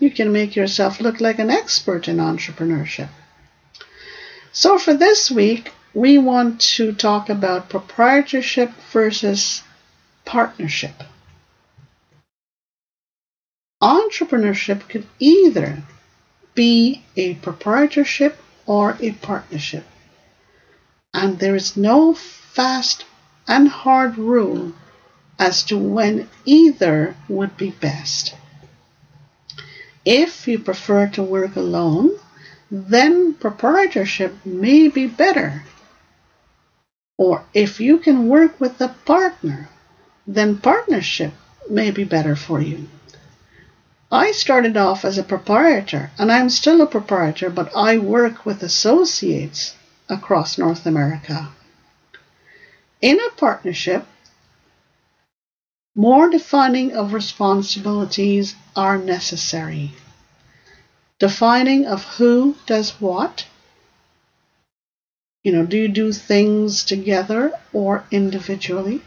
you 0.00 0.10
can 0.10 0.32
make 0.32 0.56
yourself 0.56 1.00
look 1.00 1.20
like 1.20 1.38
an 1.38 1.50
expert 1.50 2.08
in 2.08 2.16
entrepreneurship. 2.16 3.08
So, 4.52 4.78
for 4.78 4.94
this 4.94 5.30
week, 5.30 5.72
we 5.94 6.18
want 6.18 6.60
to 6.60 6.92
talk 6.92 7.28
about 7.28 7.68
proprietorship 7.68 8.70
versus 8.90 9.62
partnership. 10.24 11.02
Entrepreneurship 13.82 14.88
could 14.88 15.06
either 15.18 15.82
be 16.54 17.02
a 17.16 17.34
proprietorship 17.34 18.38
or 18.66 18.96
a 19.00 19.12
partnership. 19.12 19.84
And 21.14 21.38
there 21.38 21.56
is 21.56 21.76
no 21.76 22.14
fast 22.14 23.04
and 23.48 23.68
hard 23.68 24.18
rule 24.18 24.72
as 25.38 25.62
to 25.64 25.78
when 25.78 26.28
either 26.44 27.16
would 27.28 27.56
be 27.56 27.70
best. 27.70 28.34
If 30.04 30.48
you 30.48 30.58
prefer 30.58 31.08
to 31.08 31.22
work 31.22 31.56
alone, 31.56 32.10
then 32.70 33.34
proprietorship 33.34 34.34
may 34.44 34.88
be 34.88 35.06
better. 35.06 35.64
Or 37.18 37.44
if 37.52 37.80
you 37.80 37.98
can 37.98 38.28
work 38.28 38.60
with 38.60 38.80
a 38.80 38.94
partner, 39.04 39.68
then 40.26 40.58
partnership 40.58 41.32
may 41.68 41.90
be 41.90 42.04
better 42.04 42.34
for 42.34 42.60
you. 42.60 42.88
I 44.12 44.32
started 44.32 44.76
off 44.76 45.04
as 45.04 45.18
a 45.18 45.22
proprietor, 45.22 46.10
and 46.18 46.32
I'm 46.32 46.50
still 46.50 46.80
a 46.80 46.86
proprietor, 46.86 47.50
but 47.50 47.70
I 47.76 47.98
work 47.98 48.44
with 48.46 48.62
associates 48.62 49.76
across 50.08 50.58
North 50.58 50.86
America. 50.86 51.50
In 53.00 53.20
a 53.20 53.30
partnership, 53.36 54.06
more 56.00 56.30
defining 56.30 56.96
of 56.96 57.12
responsibilities 57.12 58.54
are 58.74 58.96
necessary. 58.96 59.90
Defining 61.18 61.84
of 61.84 62.02
who 62.16 62.56
does 62.64 62.92
what. 63.02 63.44
You 65.44 65.52
know, 65.52 65.66
do 65.66 65.76
you 65.76 65.88
do 65.88 66.10
things 66.10 66.84
together 66.84 67.52
or 67.74 68.06
individually? 68.10 69.02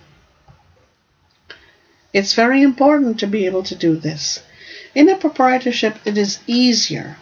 It's 2.13 2.36
very 2.36 2.62
important 2.62 3.19
to 3.21 3.27
be 3.27 3.47
able 3.47 3.63
to 3.63 3.75
do 3.75 3.95
this. 3.95 4.43
In 4.93 5.10
a 5.10 5.17
proprietorship, 5.17 5.95
it 6.06 6.15
is 6.15 6.41
easier 6.45 7.17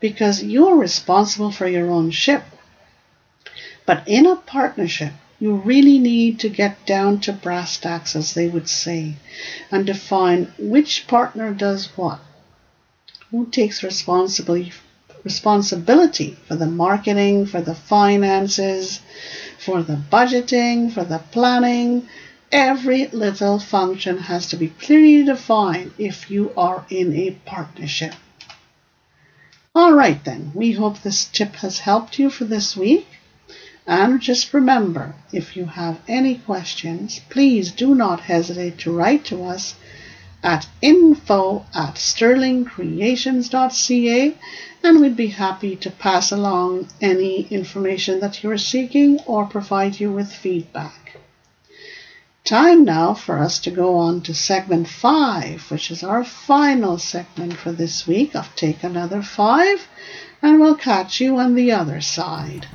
because 0.00 0.42
you're 0.42 0.78
responsible 0.78 1.52
for 1.52 1.68
your 1.68 1.90
own 1.90 2.10
ship. 2.10 2.44
But 3.84 4.02
in 4.06 4.24
a 4.24 4.36
partnership, 4.36 5.12
you 5.44 5.56
really 5.56 5.98
need 5.98 6.40
to 6.40 6.48
get 6.48 6.86
down 6.86 7.20
to 7.20 7.30
brass 7.30 7.76
tacks, 7.76 8.16
as 8.16 8.32
they 8.32 8.48
would 8.48 8.66
say, 8.66 9.14
and 9.70 9.84
define 9.84 10.50
which 10.58 11.06
partner 11.06 11.52
does 11.52 11.84
what. 11.98 12.18
Who 13.30 13.44
takes 13.50 13.82
responsibility 13.82 14.72
responsibility 15.22 16.38
for 16.48 16.56
the 16.56 16.66
marketing, 16.84 17.44
for 17.44 17.60
the 17.60 17.74
finances, 17.74 19.00
for 19.58 19.82
the 19.82 20.00
budgeting, 20.10 20.90
for 20.90 21.04
the 21.04 21.18
planning. 21.30 22.08
Every 22.50 23.08
little 23.08 23.58
function 23.58 24.16
has 24.30 24.46
to 24.48 24.56
be 24.56 24.68
clearly 24.68 25.26
defined 25.26 25.92
if 25.98 26.30
you 26.30 26.52
are 26.56 26.86
in 26.88 27.14
a 27.14 27.32
partnership. 27.44 28.14
All 29.74 29.92
right, 29.92 30.24
then, 30.24 30.52
we 30.54 30.72
hope 30.72 31.02
this 31.02 31.26
tip 31.26 31.56
has 31.56 31.80
helped 31.80 32.18
you 32.18 32.30
for 32.30 32.46
this 32.46 32.74
week. 32.74 33.06
And 33.86 34.20
just 34.20 34.54
remember, 34.54 35.14
if 35.32 35.56
you 35.56 35.66
have 35.66 36.00
any 36.08 36.36
questions, 36.36 37.20
please 37.28 37.70
do 37.70 37.94
not 37.94 38.20
hesitate 38.20 38.78
to 38.78 38.92
write 38.92 39.24
to 39.26 39.44
us 39.44 39.74
at 40.42 40.66
info 40.82 41.64
at 41.74 41.94
sterlingcreations.ca 41.94 44.36
and 44.82 45.00
we'd 45.00 45.16
be 45.16 45.28
happy 45.28 45.76
to 45.76 45.90
pass 45.90 46.30
along 46.30 46.88
any 47.00 47.46
information 47.48 48.20
that 48.20 48.42
you 48.42 48.50
are 48.50 48.58
seeking 48.58 49.18
or 49.26 49.46
provide 49.46 49.98
you 49.98 50.12
with 50.12 50.30
feedback. 50.32 51.04
Time 52.44 52.84
now 52.84 53.14
for 53.14 53.38
us 53.38 53.58
to 53.58 53.70
go 53.70 53.96
on 53.96 54.20
to 54.20 54.34
segment 54.34 54.86
five, 54.86 55.70
which 55.70 55.90
is 55.90 56.02
our 56.02 56.22
final 56.22 56.98
segment 56.98 57.54
for 57.54 57.72
this 57.72 58.06
week 58.06 58.36
of 58.36 58.54
Take 58.54 58.84
Another 58.84 59.22
Five, 59.22 59.88
and 60.42 60.60
we'll 60.60 60.74
catch 60.74 61.20
you 61.20 61.38
on 61.38 61.54
the 61.54 61.72
other 61.72 62.02
side. 62.02 62.66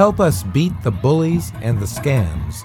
Help 0.00 0.18
us 0.18 0.44
beat 0.44 0.72
the 0.82 0.90
bullies 0.90 1.52
and 1.60 1.78
the 1.78 1.84
scams. 1.84 2.62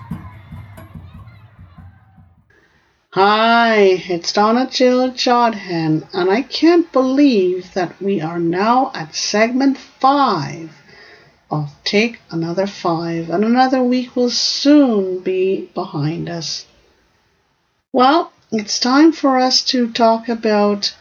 Hi, 3.09 3.75
it's 4.07 4.31
Donna 4.31 4.69
Jill 4.71 5.11
Jodhan, 5.11 6.07
and 6.13 6.29
I 6.31 6.43
can't 6.43 6.89
believe 6.93 7.73
that 7.73 8.01
we 8.01 8.21
are 8.21 8.39
now 8.39 8.89
at 8.95 9.15
segment 9.15 9.77
five 9.77 10.71
of 11.51 11.75
Take 11.83 12.21
Another 12.31 12.67
Five, 12.67 13.29
and 13.29 13.43
another 13.43 13.83
week 13.83 14.15
will 14.15 14.29
soon 14.29 15.19
be 15.19 15.69
behind 15.73 16.29
us. 16.29 16.65
Well, 17.91 18.31
it's 18.49 18.79
time 18.79 19.11
for 19.11 19.37
us 19.39 19.61
to 19.71 19.91
talk 19.91 20.29
about 20.29 20.95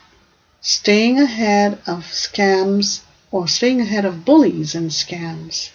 staying 0.61 1.20
ahead 1.20 1.75
of 1.87 2.07
scams 2.07 3.05
or 3.31 3.47
staying 3.47 3.81
ahead 3.81 4.05
of 4.05 4.25
bullies 4.25 4.75
and 4.75 4.90
scams. 4.90 5.70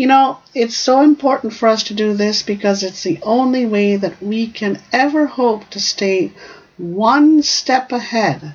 You 0.00 0.06
know, 0.06 0.38
it's 0.54 0.78
so 0.78 1.02
important 1.02 1.52
for 1.52 1.68
us 1.68 1.82
to 1.82 1.92
do 1.92 2.14
this 2.14 2.42
because 2.42 2.82
it's 2.82 3.02
the 3.02 3.18
only 3.22 3.66
way 3.66 3.96
that 3.96 4.22
we 4.22 4.46
can 4.46 4.80
ever 4.94 5.26
hope 5.26 5.68
to 5.68 5.78
stay 5.78 6.32
one 6.78 7.42
step 7.42 7.92
ahead 7.92 8.54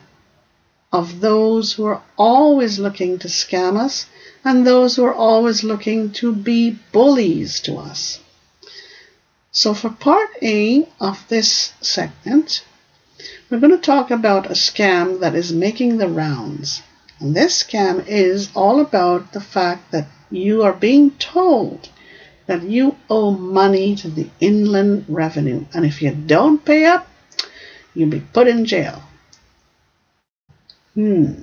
of 0.92 1.22
those 1.22 1.74
who 1.74 1.86
are 1.86 2.02
always 2.18 2.80
looking 2.80 3.20
to 3.20 3.28
scam 3.28 3.78
us 3.78 4.08
and 4.44 4.66
those 4.66 4.96
who 4.96 5.04
are 5.04 5.14
always 5.14 5.64
looking 5.64 6.12
to 6.14 6.34
be 6.34 6.80
bullies 6.92 7.60
to 7.60 7.78
us. 7.78 8.22
So, 9.52 9.76
for 9.76 9.92
part 9.92 10.30
A 10.42 10.90
of 11.00 11.28
this 11.28 11.74
segment, 11.80 12.64
we're 13.52 13.60
going 13.60 13.70
to 13.70 13.92
talk 13.94 14.10
about 14.10 14.48
a 14.48 14.58
scam 14.58 15.20
that 15.20 15.36
is 15.36 15.54
making 15.54 16.00
the 16.00 16.10
rounds. 16.10 16.82
And 17.20 17.36
this 17.36 17.62
scam 17.62 18.04
is 18.08 18.50
all 18.56 18.80
about 18.80 19.32
the 19.32 19.42
fact 19.42 19.92
that 19.92 20.08
you 20.36 20.64
are 20.64 20.74
being 20.74 21.12
told 21.12 21.90
that 22.46 22.64
you 22.64 22.96
owe 23.10 23.32
money 23.32 23.96
to 23.96 24.10
the 24.10 24.30
Inland 24.40 25.06
Revenue, 25.08 25.66
and 25.74 25.86
if 25.86 26.02
you 26.02 26.12
don't 26.12 26.64
pay 26.64 26.86
up, 26.86 27.08
you'll 27.94 28.10
be 28.10 28.20
put 28.34 28.48
in 28.48 28.66
jail. 28.66 29.02
Hmm. 30.94 31.34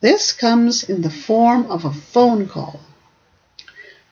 This 0.00 0.32
comes 0.32 0.88
in 0.88 1.02
the 1.02 1.10
form 1.10 1.70
of 1.70 1.84
a 1.84 1.92
phone 1.92 2.48
call. 2.48 2.80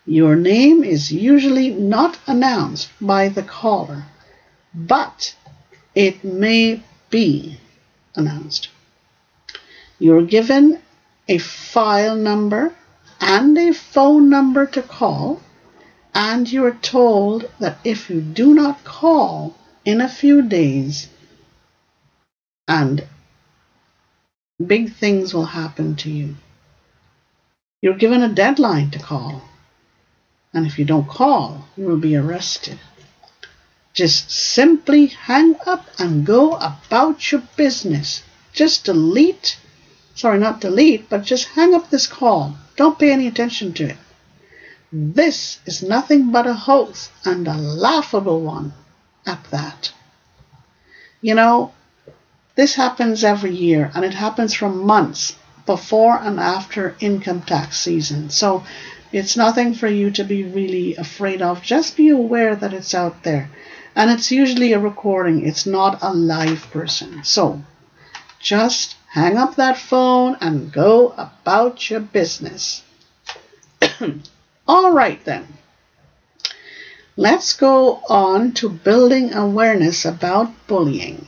Your 0.05 0.37
name 0.37 0.85
is 0.85 1.12
usually 1.12 1.71
not 1.71 2.19
announced 2.27 2.91
by 3.01 3.29
the 3.29 3.43
caller, 3.43 4.05
but 4.75 5.35
it 5.95 6.25
may 6.25 6.83
be 7.11 7.59
announced. 8.14 8.69
You're 9.99 10.23
given 10.23 10.81
a 11.29 11.38
file 11.38 12.17
number 12.17 12.75
and 13.21 13.57
a 13.59 13.73
phone 13.73 14.29
number 14.29 14.67
to 14.67 14.83
call, 14.83 15.41
and 16.15 16.51
you 16.51 16.65
are 16.65 16.79
told 16.83 17.51
that 17.59 17.79
if 17.85 18.11
you 18.11 18.21
do 18.21 18.55
not 18.55 18.85
call 18.85 19.57
in 19.85 20.01
a 20.01 20.09
few 20.09 20.43
days, 20.43 21.09
and 22.67 23.07
big 24.65 24.93
things 24.93 25.33
will 25.33 25.47
happen 25.47 25.97
to 25.97 26.11
you. 26.11 26.37
You're 27.81 27.95
given 27.95 28.23
a 28.23 28.29
deadline 28.29 28.91
to 28.91 28.99
call, 28.99 29.43
and 30.53 30.67
if 30.67 30.79
you 30.79 30.85
don't 30.85 31.09
call, 31.09 31.67
you 31.77 31.87
will 31.87 31.99
be 31.99 32.17
arrested. 32.17 32.79
Just 33.95 34.31
simply 34.31 35.07
hang 35.07 35.57
up 35.67 35.87
and 35.99 36.27
go 36.27 36.53
about 36.57 37.33
your 37.33 37.43
business. 37.57 38.23
Just 38.53 38.85
delete, 38.85 39.59
sorry, 40.19 40.39
not 40.39 40.61
delete, 40.61 41.09
but 41.09 41.23
just 41.23 41.49
hang 41.57 41.75
up 41.75 41.89
this 41.91 42.07
call 42.07 42.57
don't 42.79 42.97
pay 42.97 43.11
any 43.11 43.27
attention 43.27 43.73
to 43.73 43.85
it. 43.89 43.97
This 44.93 45.59
is 45.66 45.83
nothing 45.83 46.31
but 46.31 46.47
a 46.47 46.55
hoax 46.55 47.11
and 47.25 47.49
a 47.49 47.57
laughable 47.57 48.41
one 48.41 48.73
at 49.27 49.43
that. 49.51 49.93
You 51.21 51.35
know, 51.35 51.73
this 52.55 52.77
happens 52.77 53.25
every 53.25 53.53
year 53.53 53.91
and 53.97 54.05
it 54.05 54.14
happens 54.14 54.55
for 54.55 54.69
months 54.69 55.35
before 55.66 56.16
and 56.23 56.39
after 56.39 56.95
income 57.01 57.43
tax 57.43 57.81
season. 57.81 58.31
So 58.31 58.62
it's 59.11 59.37
nothing 59.37 59.75
for 59.75 59.89
you 59.89 60.12
to 60.12 60.23
be 60.23 60.45
really 60.45 60.95
afraid 60.95 61.43
of. 61.43 61.61
Just 61.61 61.97
be 61.97 62.11
aware 62.11 62.55
that 62.55 62.73
it's 62.73 62.95
out 62.95 63.25
there. 63.25 63.51
And 63.97 64.09
it's 64.09 64.31
usually 64.31 64.73
a 64.73 64.79
recording, 64.79 65.45
it's 65.45 65.66
not 65.66 65.99
a 66.01 66.14
live 66.14 66.71
person. 66.71 67.25
So 67.25 67.61
just 68.39 68.95
hang 69.11 69.37
up 69.37 69.57
that 69.57 69.79
phone 69.79 70.37
and 70.41 70.73
go 70.73 71.15
about 71.17 71.91
your 71.91 72.01
business. 72.01 72.83
All 74.69 74.93
right, 74.93 75.25
then. 75.25 75.47
Let's 77.17 77.53
go 77.53 78.01
on 78.09 78.53
to 78.55 78.69
building 78.69 79.35
awareness 79.35 80.05
about 80.05 80.53
bullying. 80.69 81.27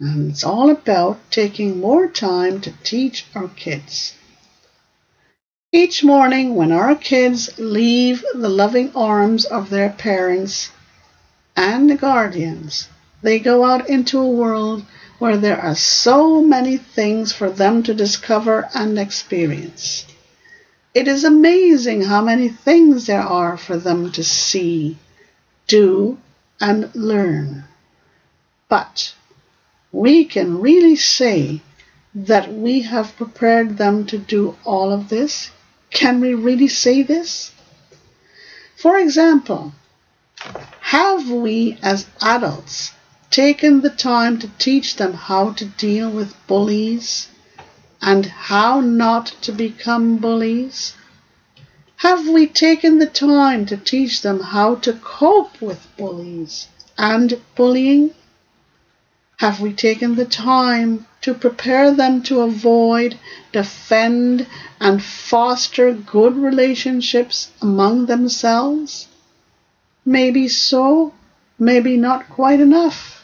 And 0.00 0.32
it's 0.32 0.44
all 0.44 0.70
about 0.70 1.18
taking 1.30 1.80
more 1.80 2.08
time 2.08 2.60
to 2.62 2.72
teach 2.82 3.26
our 3.34 3.48
kids. 3.48 4.14
Each 5.72 6.02
morning, 6.02 6.54
when 6.54 6.72
our 6.72 6.94
kids 6.94 7.58
leave 7.58 8.24
the 8.34 8.48
loving 8.48 8.90
arms 8.94 9.44
of 9.44 9.70
their 9.70 9.90
parents 9.90 10.70
and 11.54 11.88
the 11.88 11.96
guardians, 11.96 12.88
they 13.22 13.38
go 13.38 13.64
out 13.64 13.88
into 13.88 14.18
a 14.18 14.28
world 14.28 14.84
where 15.18 15.36
there 15.36 15.60
are 15.60 15.74
so 15.74 16.42
many 16.42 16.76
things 16.76 17.32
for 17.32 17.50
them 17.50 17.82
to 17.82 17.94
discover 17.94 18.68
and 18.74 18.98
experience. 18.98 20.06
It 20.94 21.08
is 21.08 21.24
amazing 21.24 22.02
how 22.02 22.22
many 22.22 22.48
things 22.48 23.06
there 23.06 23.22
are 23.22 23.56
for 23.56 23.76
them 23.76 24.12
to 24.12 24.24
see, 24.24 24.96
do, 25.66 26.18
and 26.60 26.94
learn. 26.94 27.64
But 28.68 29.14
we 29.92 30.24
can 30.24 30.60
really 30.60 30.96
say 30.96 31.62
that 32.16 32.50
we 32.52 32.80
have 32.80 33.16
prepared 33.16 33.76
them 33.76 34.06
to 34.06 34.16
do 34.16 34.56
all 34.64 34.90
of 34.90 35.10
this? 35.10 35.50
Can 35.90 36.20
we 36.20 36.32
really 36.34 36.68
say 36.68 37.02
this? 37.02 37.52
For 38.74 38.96
example, 38.98 39.72
have 40.80 41.30
we 41.30 41.78
as 41.82 42.06
adults 42.22 42.92
taken 43.30 43.80
the 43.80 43.90
time 43.90 44.38
to 44.38 44.48
teach 44.58 44.96
them 44.96 45.12
how 45.12 45.50
to 45.52 45.64
deal 45.64 46.10
with 46.10 46.34
bullies 46.46 47.28
and 48.00 48.26
how 48.26 48.80
not 48.80 49.26
to 49.42 49.52
become 49.52 50.16
bullies? 50.18 50.94
Have 51.96 52.28
we 52.28 52.46
taken 52.46 52.98
the 52.98 53.06
time 53.06 53.66
to 53.66 53.76
teach 53.76 54.22
them 54.22 54.40
how 54.40 54.76
to 54.76 54.92
cope 54.92 55.60
with 55.60 55.86
bullies 55.96 56.68
and 56.98 57.40
bullying? 57.54 58.12
Have 59.38 59.60
we 59.60 59.72
taken 59.72 60.14
the 60.14 60.24
time 60.24 61.06
to 61.22 61.34
prepare 61.34 61.90
them 61.92 62.22
to 62.22 62.40
avoid, 62.40 63.18
defend, 63.52 64.46
and 64.80 65.02
foster 65.02 65.92
good 65.92 66.36
relationships 66.36 67.50
among 67.60 68.06
themselves? 68.06 69.08
Maybe 70.04 70.48
so, 70.48 71.12
maybe 71.58 71.96
not 71.96 72.28
quite 72.28 72.60
enough. 72.60 73.15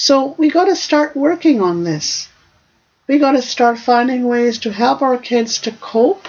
So 0.00 0.36
we 0.38 0.48
got 0.48 0.66
to 0.66 0.76
start 0.76 1.16
working 1.16 1.60
on 1.60 1.82
this. 1.82 2.28
We 3.08 3.18
got 3.18 3.32
to 3.32 3.42
start 3.42 3.80
finding 3.80 4.28
ways 4.28 4.60
to 4.60 4.72
help 4.72 5.02
our 5.02 5.18
kids 5.18 5.58
to 5.62 5.72
cope, 5.72 6.28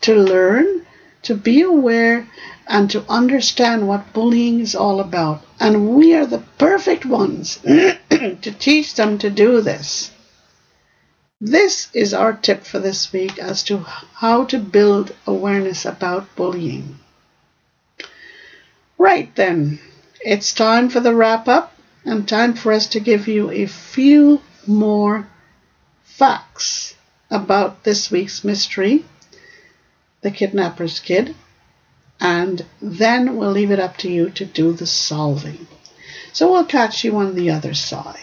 to 0.00 0.14
learn, 0.14 0.86
to 1.24 1.34
be 1.34 1.60
aware, 1.60 2.26
and 2.66 2.90
to 2.90 3.04
understand 3.10 3.86
what 3.86 4.14
bullying 4.14 4.60
is 4.60 4.74
all 4.74 5.00
about. 5.00 5.42
And 5.60 5.94
we 5.94 6.14
are 6.14 6.24
the 6.24 6.42
perfect 6.56 7.04
ones 7.04 7.56
to 8.08 8.54
teach 8.58 8.94
them 8.94 9.18
to 9.18 9.28
do 9.28 9.60
this. 9.60 10.12
This 11.42 11.88
is 11.92 12.14
our 12.14 12.32
tip 12.32 12.64
for 12.64 12.78
this 12.78 13.12
week 13.12 13.38
as 13.38 13.62
to 13.64 13.80
how 13.80 14.44
to 14.46 14.58
build 14.58 15.14
awareness 15.26 15.84
about 15.84 16.34
bullying. 16.36 16.98
Right 18.96 19.34
then, 19.36 19.78
it's 20.22 20.54
time 20.54 20.88
for 20.88 21.00
the 21.00 21.14
wrap 21.14 21.46
up 21.46 21.74
and 22.04 22.28
time 22.28 22.54
for 22.54 22.72
us 22.72 22.86
to 22.88 23.00
give 23.00 23.28
you 23.28 23.50
a 23.50 23.66
few 23.66 24.40
more 24.66 25.28
facts 26.04 26.94
about 27.30 27.84
this 27.84 28.10
week's 28.10 28.44
mystery, 28.44 29.04
The 30.22 30.30
Kidnapper's 30.30 31.00
Kid 31.00 31.34
and 32.20 32.64
then 32.82 33.36
we'll 33.36 33.50
leave 33.50 33.70
it 33.70 33.80
up 33.80 33.96
to 33.98 34.10
you 34.10 34.30
to 34.30 34.44
do 34.44 34.72
the 34.72 34.86
solving. 34.86 35.66
So 36.32 36.52
we'll 36.52 36.66
catch 36.66 37.02
you 37.02 37.16
on 37.16 37.34
the 37.34 37.50
other 37.50 37.74
side. 37.74 38.18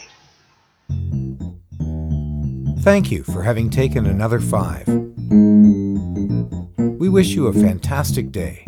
Thank 2.81 3.11
you 3.11 3.23
for 3.23 3.43
having 3.43 3.69
taken 3.69 4.05
another 4.05 4.39
five. 4.39 4.87
We 6.77 7.09
wish 7.09 7.29
you 7.29 7.47
a 7.47 7.53
fantastic 7.53 8.31
day. 8.31 8.63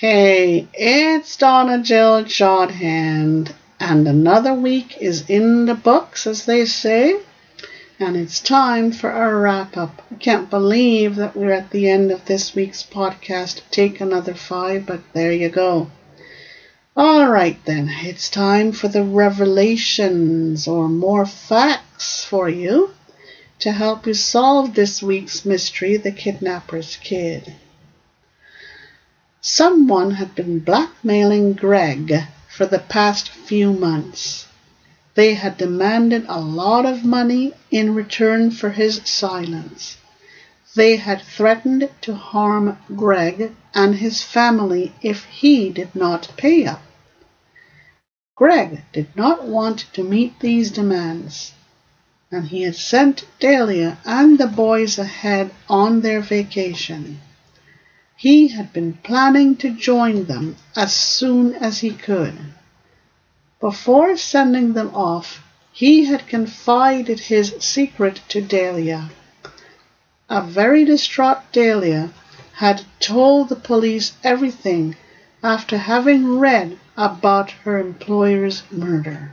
Hey, 0.00 0.66
it's 0.72 1.36
Donna 1.36 1.82
Jill 1.82 2.24
Jodhan, 2.24 3.52
and 3.78 4.08
another 4.08 4.54
week 4.54 4.96
is 4.98 5.28
in 5.28 5.66
the 5.66 5.74
books, 5.74 6.26
as 6.26 6.46
they 6.46 6.64
say 6.64 7.20
and 7.98 8.16
it's 8.16 8.40
time 8.40 8.92
for 8.92 9.10
our 9.10 9.38
wrap 9.38 9.76
up. 9.76 10.00
I 10.10 10.14
can't 10.14 10.48
believe 10.48 11.16
that 11.16 11.36
we're 11.36 11.52
at 11.52 11.70
the 11.70 11.90
end 11.90 12.10
of 12.10 12.24
this 12.24 12.54
week's 12.54 12.82
podcast. 12.82 13.60
Take 13.70 14.00
another 14.00 14.32
five, 14.32 14.86
but 14.86 15.00
there 15.12 15.32
you 15.32 15.50
go. 15.50 15.90
All 16.96 17.28
right, 17.28 17.62
then, 17.66 17.90
it's 17.90 18.30
time 18.30 18.72
for 18.72 18.88
the 18.88 19.04
revelations 19.04 20.66
or 20.66 20.88
more 20.88 21.26
facts 21.26 22.24
for 22.24 22.48
you 22.48 22.92
to 23.58 23.70
help 23.70 24.06
you 24.06 24.14
solve 24.14 24.74
this 24.74 25.02
week's 25.02 25.44
mystery, 25.44 25.98
The 25.98 26.10
Kidnapper's 26.10 26.96
Kid. 26.96 27.52
Someone 29.42 30.10
had 30.12 30.34
been 30.34 30.58
blackmailing 30.58 31.54
Greg 31.54 32.24
for 32.50 32.66
the 32.66 32.78
past 32.78 33.30
few 33.30 33.72
months. 33.72 34.46
They 35.14 35.32
had 35.32 35.56
demanded 35.56 36.26
a 36.28 36.38
lot 36.38 36.84
of 36.84 37.06
money 37.06 37.54
in 37.70 37.94
return 37.94 38.50
for 38.50 38.68
his 38.68 39.00
silence. 39.04 39.96
They 40.74 40.96
had 40.96 41.22
threatened 41.22 41.88
to 42.02 42.14
harm 42.14 42.76
Greg 42.94 43.52
and 43.74 43.94
his 43.94 44.22
family 44.22 44.92
if 45.00 45.24
he 45.24 45.70
did 45.70 45.94
not 45.94 46.36
pay 46.36 46.66
up. 46.66 46.82
Greg 48.36 48.82
did 48.92 49.08
not 49.16 49.44
want 49.46 49.86
to 49.94 50.04
meet 50.04 50.38
these 50.40 50.70
demands, 50.70 51.52
and 52.30 52.48
he 52.48 52.62
had 52.62 52.76
sent 52.76 53.24
Dahlia 53.38 53.96
and 54.04 54.36
the 54.38 54.46
boys 54.46 54.98
ahead 54.98 55.50
on 55.66 56.02
their 56.02 56.20
vacation. 56.20 57.20
He 58.20 58.48
had 58.48 58.74
been 58.74 58.98
planning 59.02 59.56
to 59.56 59.70
join 59.70 60.26
them 60.26 60.56
as 60.76 60.92
soon 60.92 61.54
as 61.54 61.78
he 61.78 61.88
could. 61.88 62.34
Before 63.60 64.14
sending 64.18 64.74
them 64.74 64.94
off, 64.94 65.42
he 65.72 66.04
had 66.04 66.26
confided 66.26 67.18
his 67.18 67.54
secret 67.60 68.20
to 68.28 68.42
Dahlia. 68.42 69.08
A 70.28 70.42
very 70.42 70.84
distraught 70.84 71.50
Dahlia 71.50 72.10
had 72.56 72.82
told 72.98 73.48
the 73.48 73.56
police 73.56 74.12
everything 74.22 74.96
after 75.42 75.78
having 75.78 76.38
read 76.38 76.78
about 76.98 77.52
her 77.64 77.78
employer's 77.78 78.64
murder. 78.70 79.30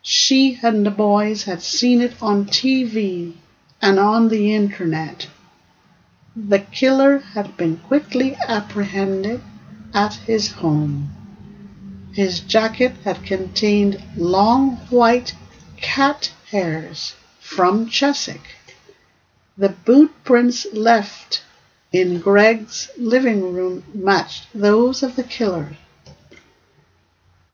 She 0.00 0.58
and 0.62 0.86
the 0.86 0.90
boys 0.90 1.42
had 1.42 1.60
seen 1.60 2.00
it 2.00 2.14
on 2.22 2.46
TV 2.46 3.34
and 3.82 3.98
on 3.98 4.28
the 4.28 4.54
internet. 4.54 5.26
The 6.36 6.60
killer 6.60 7.18
had 7.18 7.56
been 7.56 7.78
quickly 7.78 8.36
apprehended 8.46 9.42
at 9.92 10.14
his 10.14 10.52
home. 10.52 11.10
His 12.12 12.38
jacket 12.38 12.92
had 13.02 13.24
contained 13.24 14.00
long 14.16 14.76
white 14.90 15.34
cat 15.76 16.30
hairs 16.50 17.14
from 17.40 17.88
Cheswick. 17.88 18.42
The 19.58 19.70
boot 19.70 20.12
prints 20.22 20.66
left 20.72 21.42
in 21.92 22.20
Greg's 22.20 22.90
living 22.96 23.52
room 23.52 23.82
matched 23.92 24.46
those 24.54 25.02
of 25.02 25.16
the 25.16 25.24
killer, 25.24 25.76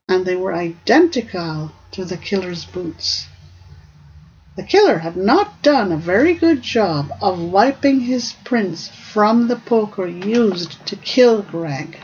and 0.07 0.27
they 0.27 0.37
were 0.37 0.53
identical 0.55 1.73
to 1.93 2.05
the 2.05 2.19
killer's 2.19 2.67
boots. 2.67 3.27
The 4.57 4.63
killer 4.63 4.99
had 4.99 5.19
not 5.19 5.63
done 5.63 5.93
a 5.93 5.99
very 5.99 6.33
good 6.33 6.63
job 6.63 7.13
of 7.21 7.39
wiping 7.39 8.01
his 8.01 8.33
prints 8.43 8.89
from 8.89 9.49
the 9.49 9.57
poker 9.57 10.07
used 10.07 10.85
to 10.87 10.97
kill 10.97 11.43
Greg. 11.43 11.99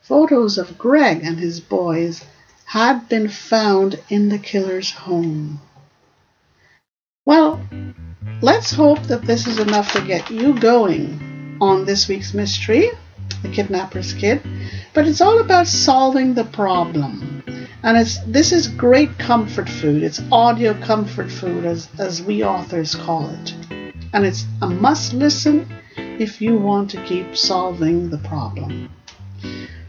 Photos 0.00 0.58
of 0.58 0.76
Greg 0.76 1.20
and 1.22 1.38
his 1.38 1.60
boys 1.60 2.24
had 2.64 3.08
been 3.08 3.28
found 3.28 4.00
in 4.08 4.28
the 4.28 4.38
killer's 4.38 4.90
home. 4.90 5.60
Well, 7.24 7.60
let's 8.40 8.72
hope 8.72 9.04
that 9.04 9.22
this 9.22 9.46
is 9.46 9.60
enough 9.60 9.92
to 9.92 10.00
get 10.00 10.30
you 10.32 10.58
going 10.58 11.58
on 11.60 11.84
this 11.84 12.08
week's 12.08 12.34
mystery, 12.34 12.90
The 13.42 13.48
Kidnapper's 13.50 14.14
Kid. 14.14 14.42
But 14.94 15.06
it's 15.06 15.20
all 15.20 15.38
about 15.38 15.68
solving 15.68 16.34
the 16.34 16.44
problem. 16.44 17.44
And 17.84 17.96
it's 17.96 18.18
this 18.26 18.52
is 18.52 18.68
great 18.68 19.18
comfort 19.18 19.68
food. 19.68 20.02
It's 20.02 20.22
audio 20.30 20.72
comfort 20.74 21.30
food 21.30 21.64
as, 21.64 21.88
as 21.98 22.22
we 22.22 22.44
authors 22.44 22.94
call 22.94 23.28
it. 23.30 23.54
And 24.12 24.24
it's 24.24 24.44
a 24.60 24.68
must 24.68 25.14
listen 25.14 25.68
if 25.96 26.40
you 26.40 26.56
want 26.56 26.90
to 26.90 27.04
keep 27.04 27.36
solving 27.36 28.10
the 28.10 28.18
problem. 28.18 28.90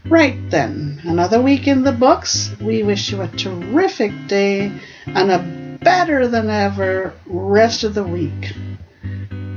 Right 0.06 0.38
then, 0.50 1.00
another 1.04 1.40
week 1.40 1.68
in 1.68 1.82
the 1.82 1.92
books. 1.92 2.50
We 2.60 2.82
wish 2.82 3.10
you 3.10 3.22
a 3.22 3.28
terrific 3.28 4.12
day 4.26 4.72
and 5.06 5.30
a 5.30 5.78
better 5.82 6.26
than 6.26 6.50
ever 6.50 7.14
rest 7.26 7.84
of 7.84 7.94
the 7.94 8.04
week. 8.04 8.54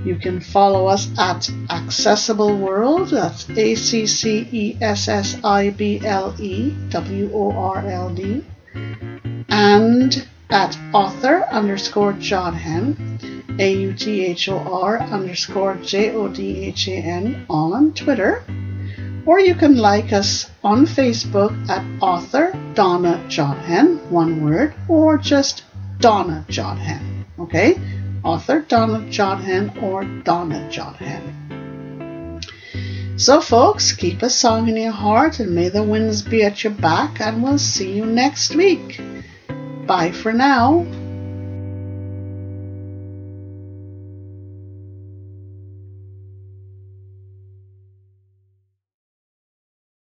You 0.08 0.16
can 0.16 0.40
follow 0.40 0.88
us 0.88 1.10
at 1.20 1.50
Accessible 1.70 2.58
World. 2.58 3.10
That's 3.10 3.50
A 3.50 3.76
C 3.76 4.08
C 4.08 4.48
E 4.54 4.78
S 4.80 5.10
S 5.10 5.36
I 5.44 5.72
B 5.72 6.00
L 6.02 6.34
E 6.40 6.74
W 6.88 7.30
O 7.34 7.52
R 7.52 7.86
L 7.86 8.10
D. 8.16 8.42
and 9.50 10.26
at 10.50 10.78
author 10.94 11.44
underscore 11.52 12.14
Jodhan, 12.14 12.96
A 13.60 13.74
U 13.74 13.92
T 13.92 14.24
H 14.24 14.48
O 14.48 14.60
R 14.60 14.98
underscore 14.98 15.76
J 15.76 16.12
O 16.12 16.30
D 16.30 16.64
H 16.64 16.88
A 16.88 16.96
N, 16.96 17.46
all 17.50 17.74
on 17.74 17.92
Twitter. 17.92 18.46
Or 19.26 19.42
you 19.42 19.56
can 19.56 19.76
like 19.76 20.14
us 20.14 20.50
on 20.64 20.86
Facebook 20.86 21.52
at 21.68 21.84
author 22.02 22.54
Donna 22.76 23.22
Jodhan, 23.28 24.10
one 24.10 24.42
word, 24.42 24.74
or 24.88 25.18
just 25.18 25.66
Donna 26.00 26.46
Jodhan. 26.48 27.26
Okay? 27.40 27.76
Author 28.28 28.60
Donna 28.60 29.00
Jodhan 29.08 29.82
or 29.82 30.04
Donna 30.04 30.68
Jodhan. 30.70 32.44
So, 33.18 33.40
folks, 33.40 33.94
keep 33.94 34.22
a 34.22 34.30
song 34.30 34.68
in 34.68 34.76
your 34.76 34.92
heart 34.92 35.40
and 35.40 35.56
may 35.56 35.70
the 35.70 35.82
winds 35.82 36.24
be 36.24 36.44
at 36.44 36.62
your 36.62 36.74
back, 36.74 37.22
and 37.22 37.42
we'll 37.42 37.58
see 37.58 37.94
you 37.94 38.06
next 38.06 38.54
week. 38.54 39.00
Bye 39.86 40.12
for 40.12 40.34
now. 40.34 40.86